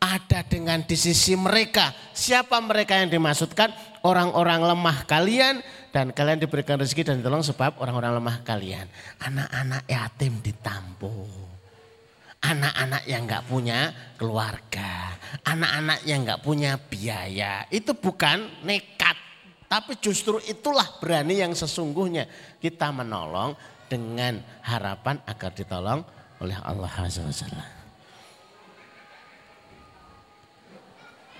ada 0.00 0.40
dengan 0.46 0.80
di 0.80 0.96
sisi 0.96 1.36
mereka. 1.36 1.92
Siapa 2.16 2.56
mereka 2.64 2.96
yang 2.96 3.12
dimaksudkan? 3.12 3.91
Orang-orang 4.02 4.60
lemah 4.62 4.98
kalian 5.06 5.62
dan 5.94 6.10
kalian 6.10 6.42
diberikan 6.42 6.78
rezeki 6.78 7.02
dan 7.06 7.16
ditolong 7.22 7.42
sebab 7.42 7.78
orang-orang 7.78 8.18
lemah 8.18 8.36
kalian. 8.42 8.86
Anak-anak 9.22 9.82
yatim 9.86 10.42
ditampung. 10.42 11.30
Anak-anak 12.42 13.06
yang 13.06 13.22
nggak 13.22 13.46
punya 13.46 13.94
keluarga, 14.18 15.14
anak-anak 15.46 16.02
yang 16.02 16.26
nggak 16.26 16.42
punya 16.42 16.74
biaya, 16.74 17.70
itu 17.70 17.94
bukan 17.94 18.66
nekat, 18.66 19.14
tapi 19.70 19.94
justru 20.02 20.42
itulah 20.50 20.98
berani 20.98 21.38
yang 21.38 21.54
sesungguhnya 21.54 22.26
kita 22.58 22.90
menolong 22.90 23.54
dengan 23.86 24.42
harapan 24.66 25.22
agar 25.22 25.54
ditolong 25.54 26.02
oleh 26.42 26.58
Allah 26.66 26.90
Azza 26.98 27.22
wa 27.22 27.81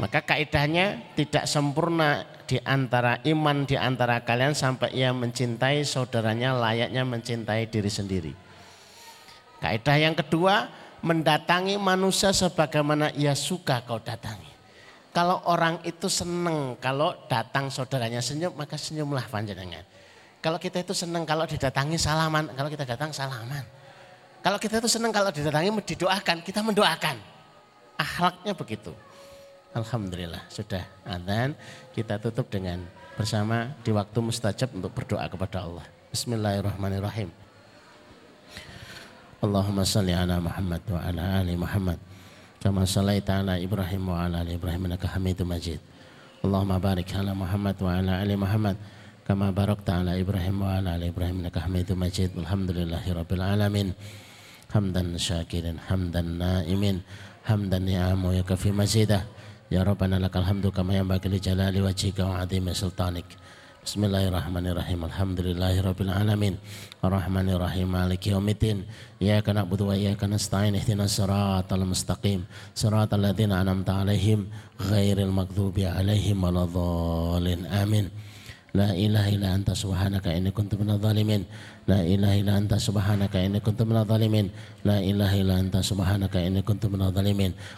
Maka 0.02 0.18
kaidahnya 0.18 1.14
tidak 1.14 1.46
sempurna 1.46 2.26
di 2.42 2.58
antara 2.66 3.22
iman 3.22 3.62
di 3.62 3.78
antara 3.78 4.18
kalian 4.18 4.50
sampai 4.50 4.90
ia 4.98 5.14
mencintai 5.14 5.86
saudaranya 5.86 6.58
layaknya 6.58 7.06
mencintai 7.06 7.70
diri 7.70 7.86
sendiri. 7.86 8.32
Kaidah 9.62 10.02
yang 10.02 10.18
kedua, 10.18 10.66
mendatangi 11.06 11.78
manusia 11.78 12.34
sebagaimana 12.34 13.14
ia 13.14 13.30
suka 13.38 13.86
kau 13.86 14.02
datangi. 14.02 14.50
Kalau 15.14 15.38
orang 15.46 15.78
itu 15.86 16.10
senang 16.10 16.74
kalau 16.82 17.14
datang 17.30 17.70
saudaranya 17.70 18.18
senyum, 18.18 18.58
maka 18.58 18.74
senyumlah 18.74 19.30
panjenengan. 19.30 19.86
Kalau 20.42 20.58
kita 20.58 20.82
itu 20.82 20.98
senang 20.98 21.22
kalau 21.22 21.46
didatangi 21.46 21.94
salaman, 21.94 22.50
kalau 22.58 22.66
kita 22.66 22.82
datang 22.82 23.14
salaman. 23.14 23.62
Kalau 24.42 24.58
kita 24.58 24.82
itu 24.82 24.90
senang 24.90 25.14
kalau 25.14 25.30
didatangi 25.30 25.70
didoakan, 25.94 26.42
kita 26.42 26.58
mendoakan. 26.58 27.14
Akhlaknya 27.94 28.50
begitu. 28.58 28.90
Alhamdulillah 29.72 30.52
sudah 30.52 30.84
adzan 31.08 31.56
kita 31.96 32.20
tutup 32.20 32.52
dengan 32.52 32.84
bersama 33.16 33.72
di 33.80 33.88
waktu 33.88 34.20
mustajab 34.20 34.68
untuk 34.76 34.92
berdoa 34.92 35.24
kepada 35.32 35.64
Allah. 35.64 35.86
Bismillahirrahmanirrahim. 36.12 37.32
Allahumma 39.40 39.88
salli 39.88 40.12
ala 40.12 40.36
Muhammad 40.44 40.84
wa 40.92 41.00
ala 41.00 41.40
ali 41.40 41.56
Muhammad 41.56 41.96
kama 42.60 42.84
sallaita 42.84 43.40
ala 43.40 43.56
Ibrahim 43.56 44.12
wa 44.12 44.20
ala 44.20 44.44
ali 44.44 44.60
Ibrahim 44.60 44.92
innaka 44.92 45.08
Hamidum 45.08 45.48
Majid. 45.48 45.80
Allahumma 46.44 46.76
barik 46.76 47.08
ala 47.16 47.32
Muhammad 47.32 47.76
wa 47.80 47.96
ala 47.96 48.20
ali 48.20 48.36
Muhammad 48.36 48.76
kama 49.24 49.56
barakta 49.56 50.04
ala 50.04 50.20
Ibrahim 50.20 50.68
wa 50.68 50.76
ala 50.76 51.00
ali 51.00 51.08
Ibrahim 51.08 51.48
innaka 51.48 51.64
Hamidum 51.64 51.96
Majid. 51.96 52.36
Alhamdulillahirabbil 52.36 53.40
alamin. 53.40 53.96
Hamdan 54.68 55.16
syakirin, 55.16 55.80
hamdan 55.88 56.36
naimin, 56.36 57.00
hamdan 57.48 57.88
ni'amu 57.88 58.36
yakafi 58.36 58.68
mazidah. 58.68 59.24
Ya 59.72 59.80
Rabbana 59.88 60.20
lakal 60.20 60.44
hamdu 60.44 60.68
kama 60.68 60.92
yanbaghi 61.00 61.32
li 61.32 61.40
jalali 61.40 61.80
wajhika 61.80 62.28
wa 62.28 62.44
'azimi 62.44 62.76
sultanik. 62.76 63.24
Bismillahirrahmanirrahim. 63.80 65.08
Alhamdulillahi 65.08 65.80
rabbil 65.80 66.12
alamin. 66.12 66.60
Arrahmanir 67.00 67.56
rahim. 67.56 67.88
Maliki 67.88 68.36
yaumiddin. 68.36 68.84
Iyyaka 69.16 69.56
na'budu 69.56 69.88
wa 69.88 69.96
iyyaka 69.96 70.28
nasta'in. 70.28 70.76
Ihdinas 70.76 71.16
siratal 71.16 71.88
mustaqim. 71.88 72.44
Siratal 72.76 73.24
ladzina 73.24 73.64
an'amta 73.64 73.96
'alaihim 73.96 74.44
ghairil 74.76 75.32
maghdubi 75.32 75.88
'alaihim 75.88 76.36
waladdallin. 76.36 77.64
Amin. 77.72 78.12
La 78.72 78.96
ilaha 78.96 79.28
illa 79.28 79.52
anta 79.52 79.76
subhanaka 79.76 80.32
inni 80.32 80.48
kuntu 80.48 80.80
minadh 80.80 80.96
dhalimin. 80.96 81.44
La 81.84 82.00
ilaha 82.00 82.40
illa 82.40 82.56
anta 82.56 82.80
subhanaka 82.80 83.36
inni. 86.40 86.64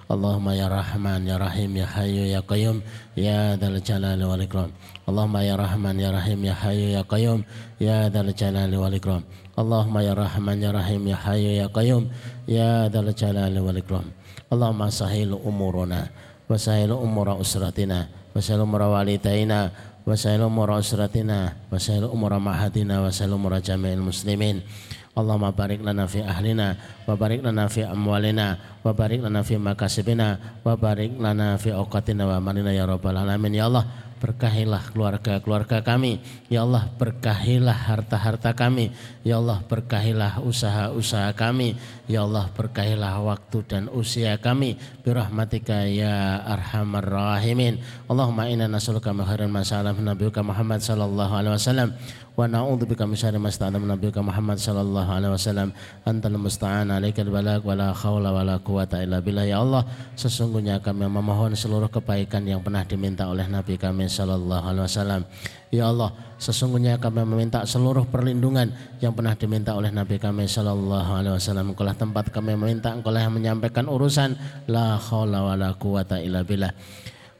Allahumma 0.06 0.54
ya 0.54 0.70
Rahman 0.70 1.26
ya 1.26 1.34
Rahim 1.34 1.74
ya 1.74 1.86
Hayyu 1.90 2.30
ya 2.30 2.46
Qayyum 2.46 2.78
ya 3.18 3.58
Dzal 3.58 3.82
Jalali. 3.82 4.22
Allahumma 4.22 5.42
ya 5.42 5.58
Rahman 5.58 5.98
ya 5.98 6.14
Rahim 6.14 6.46
ya 6.46 6.54
Hayyu 6.54 6.94
ya 6.94 7.02
Qayyum 7.02 7.42
ya 7.82 8.06
Dzal 8.06 8.30
Jalali. 8.30 8.78
Allahumma 9.58 9.98
ya 9.98 10.14
Rahman 10.14 10.62
ya 10.62 10.70
Rahim 10.70 11.02
ya 11.10 11.18
Hayyu 11.18 11.58
ya 11.58 11.66
Qayyum 11.74 12.06
ya 12.46 12.86
Dzal 12.86 13.10
Jalali. 13.10 13.58
Allahumma 14.46 14.86
sahil 14.94 15.34
umuruna 15.34 16.06
wa 16.46 16.54
sahil 16.54 16.94
umura 16.94 17.34
usratina 17.34 18.06
wa 18.30 18.38
sahil 18.38 18.62
وسائل 20.07 20.41
أمور 20.41 20.79
أسرتنا 20.79 21.53
وسائل 21.71 22.03
أمور 22.03 22.33
معهدنا 22.39 22.95
وسائل 23.05 23.31
أمور 23.33 23.59
جميع 23.59 23.93
المسلمين 23.93 24.61
اللهم 25.17 25.45
بارك 25.51 25.79
لنا 25.83 26.05
في 26.07 26.23
أهلنا 26.23 26.67
وبارك 27.07 27.39
لنا 27.43 27.67
في 27.67 27.83
أموالنا 27.85 28.47
وبارك 28.85 29.19
لنا 29.19 29.41
في 29.41 29.57
مكاسبنا 29.57 30.27
وبارك 30.65 31.11
لنا 31.19 31.57
في 31.57 31.73
أوقاتنا 31.73 32.23
وأمالنا 32.25 32.71
يا 32.71 32.85
رب 32.85 33.03
العالمين 33.07 33.55
يا 33.55 33.67
الله 33.67 33.83
berkahilah 34.24 34.80
keluarga-keluarga 34.88 35.84
kami. 35.84 36.24
Ya 36.48 36.64
Allah 36.64 36.88
berkahilah 36.96 37.76
harta-harta 37.76 38.56
kami. 38.56 38.88
Ya 39.20 39.36
Allah 39.36 39.60
berkahilah 39.68 40.40
usaha-usaha 40.40 41.36
kami. 41.36 41.76
Ya 42.08 42.24
Allah 42.24 42.48
berkahilah 42.56 43.20
waktu 43.20 43.60
dan 43.68 43.92
usia 43.92 44.40
kami. 44.40 44.80
Birahmatika 45.04 45.84
ya 45.84 46.40
arhamar 46.40 47.04
rahimin. 47.04 47.84
Allahumma 48.08 48.48
inna 48.48 48.64
nas'aluka 48.64 49.12
min 49.12 49.28
khairin 49.28 49.52
ma 49.52 49.60
Nabi 49.60 50.32
Muhammad 50.40 50.80
sallallahu 50.80 51.32
alaihi 51.36 51.54
wasallam 51.60 51.92
wa 52.34 52.50
na'udzubika 52.50 53.06
min 53.06 53.14
syarri 53.14 53.38
ma 53.38 53.46
sta'adam 53.46 53.86
nabiyyuka 53.86 54.18
Muhammad 54.18 54.58
sallallahu 54.58 55.06
alaihi 55.06 55.32
wasallam. 55.32 55.70
Antal 56.02 56.34
musta'an 56.34 56.90
alaikal 56.90 57.30
balag 57.30 57.62
wala 57.62 57.94
haula 57.94 58.34
wala 58.34 58.58
quwata 58.58 59.06
illa 59.06 59.22
billah. 59.22 59.46
Ya 59.46 59.62
Allah 59.62 59.86
sesungguhnya 60.18 60.82
kami 60.82 61.06
memohon 61.06 61.54
seluruh 61.54 61.86
kebaikan 61.86 62.42
yang 62.42 62.58
pernah 62.58 62.82
diminta 62.82 63.30
oleh 63.30 63.46
nabi 63.46 63.78
kami 63.78 64.10
sallallahu 64.10 64.66
alaihi 64.66 64.86
wasallam. 64.90 65.22
Ya 65.70 65.90
Allah 65.90 66.10
sesungguhnya 66.42 66.98
kami 66.98 67.22
meminta 67.22 67.62
seluruh 67.62 68.06
perlindungan 68.10 68.74
yang 68.98 69.14
pernah 69.14 69.38
diminta 69.38 69.78
oleh 69.78 69.94
nabi 69.94 70.18
kami 70.18 70.50
sallallahu 70.50 71.10
alaihi 71.22 71.38
wasallam. 71.38 71.70
Engkaulah 71.70 71.94
tempat 71.94 72.34
kami 72.34 72.58
meminta 72.58 72.90
engkaulah 72.90 73.22
yang 73.22 73.34
menyampaikan 73.34 73.86
urusan. 73.86 74.34
La 74.66 74.98
haula 74.98 75.54
wala 75.54 75.70
quwata 75.78 76.18
illa 76.18 76.42
billah 76.42 76.74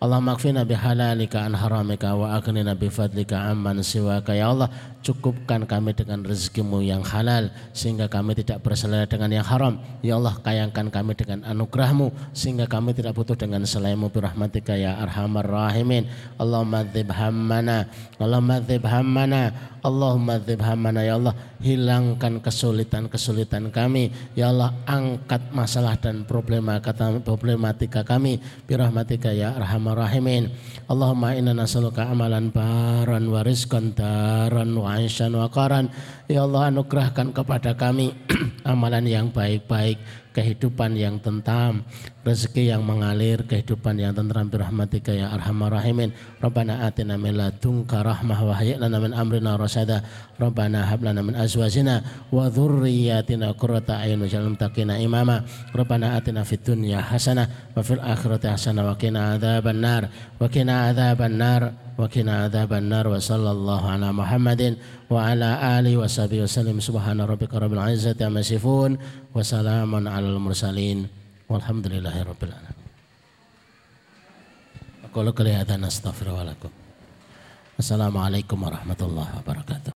Allahumma 0.04 0.36
kfina 0.36 0.68
bihalalika 0.68 1.48
an 1.48 1.56
haramika 1.56 2.12
wa 2.12 2.36
aghnina 2.36 2.76
bifadlika 2.76 3.48
amman 3.48 3.80
siwaka. 3.80 4.36
Ya 4.36 4.52
Allah 4.52 4.68
cukupkan 5.00 5.64
kami 5.64 5.96
dengan 5.96 6.20
rezekimu 6.20 6.84
yang 6.84 7.00
halal 7.00 7.48
sehingga 7.72 8.12
kami 8.12 8.36
tidak 8.36 8.60
berselera 8.60 9.08
dengan 9.08 9.32
yang 9.32 9.48
haram. 9.48 9.80
Ya 10.04 10.20
Allah 10.20 10.36
kayangkan 10.44 10.92
kami 10.92 11.16
dengan 11.16 11.48
anugerahmu 11.48 12.12
sehingga 12.36 12.68
kami 12.68 12.92
tidak 12.92 13.16
butuh 13.16 13.32
dengan 13.32 13.64
selainmu. 13.64 14.12
Birahmatika 14.12 14.76
ya 14.76 15.00
arhamar 15.00 15.48
rahimin. 15.48 16.04
Allahumma 16.36 16.84
dzib 16.84 17.08
hammana. 17.08 17.88
Allahumma 18.20 18.60
dzib 18.60 18.84
hammana. 18.84 19.72
Allahumma 19.80 20.36
dzib 20.36 20.60
hammana. 20.60 21.00
Ya 21.00 21.16
Allah 21.16 21.32
hilangkan 21.64 22.44
kesulitan-kesulitan 22.44 23.72
kami. 23.72 24.12
Ya 24.36 24.52
Allah 24.52 24.76
angkat 24.84 25.48
masalah 25.48 25.96
dan 25.96 26.28
problema 26.28 26.76
kata 26.76 27.24
problematika 27.24 28.04
kami. 28.04 28.36
Birahmatika 28.68 29.32
ya 29.32 29.56
arhamar 29.56 29.93
rahimin 29.94 30.50
Allahumma 30.84 31.32
inna 31.32 31.56
nas'aluka 31.56 32.12
amalan 32.12 32.52
baran 32.52 33.24
wa 33.32 33.40
rizqan 33.40 33.96
daran 33.96 34.76
wa 34.76 35.00
aisyan 35.00 35.32
wa 35.32 35.48
qaran. 35.48 35.88
Ya 36.24 36.40
Allah 36.48 36.72
anugerahkan 36.72 37.36
kepada 37.36 37.76
kami 37.76 38.16
amalan 38.64 39.04
yang 39.04 39.28
baik-baik, 39.28 40.00
kehidupan 40.32 40.96
yang 40.96 41.20
tentam, 41.20 41.84
rezeki 42.24 42.72
yang 42.72 42.80
mengalir, 42.80 43.44
kehidupan 43.44 44.00
yang 44.00 44.16
tentram 44.16 44.48
birahmatika 44.48 45.12
ya 45.12 45.28
arhamar 45.36 45.76
rahimin. 45.76 46.16
Rabbana 46.40 46.88
atina 46.88 47.20
min 47.20 47.36
ladunka 47.36 48.00
rahmah 48.00 48.40
wa 48.40 48.56
hayyi 48.56 48.80
lana 48.80 49.04
min 49.04 49.12
amrina 49.12 49.60
rasada. 49.60 50.00
Rabbana 50.40 50.88
hab 50.88 51.04
lana 51.04 51.20
min 51.20 51.36
azwajina 51.36 52.00
wa 52.32 52.48
dhurriyyatina 52.48 53.52
qurrata 53.60 54.00
a'yun 54.00 54.24
waj'alna 54.24 54.48
muttaqina 54.48 54.96
imama. 55.04 55.44
Rabbana 55.76 56.16
atina 56.16 56.40
fid 56.40 56.64
dunya 56.64 57.04
hasanah 57.04 57.76
wa 57.76 57.84
fil 57.84 58.00
akhirati 58.00 58.48
hasanah 58.48 58.80
wa 58.80 58.96
qina 58.96 59.36
adzabannar 59.36 60.08
wa 60.40 60.48
qina 60.48 60.88
adzabannar 60.88 61.62
wa 62.00 62.10
qina 62.10 62.50
adzabannar 62.50 63.06
wa 63.06 63.20
sallallahu 63.22 63.86
ala 63.86 64.10
Muhammadin 64.10 64.74
wa 65.14 65.30
ala 65.30 65.78
alihi 65.78 65.94
wa 65.94 66.10
sahbihi 66.10 66.42
wasallam 66.42 66.82
subhana 66.82 67.22
rabbika 67.22 67.62
rabbil 67.62 67.78
izzati 67.94 68.26
amma 68.26 68.42
yasifun 68.42 68.98
wa 69.30 69.38
salamun 69.46 70.10
alal 70.10 70.42
mursalin 70.42 71.06
walhamdulillahi 71.46 72.26
rabbil 72.26 72.50
alamin. 72.50 72.88
Aku 75.06 75.22
kelihatan 75.30 75.86
astaghfirullah 75.86 76.58
Assalamualaikum 77.78 78.58
warahmatullahi 78.58 79.38
wabarakatuh. 79.38 79.93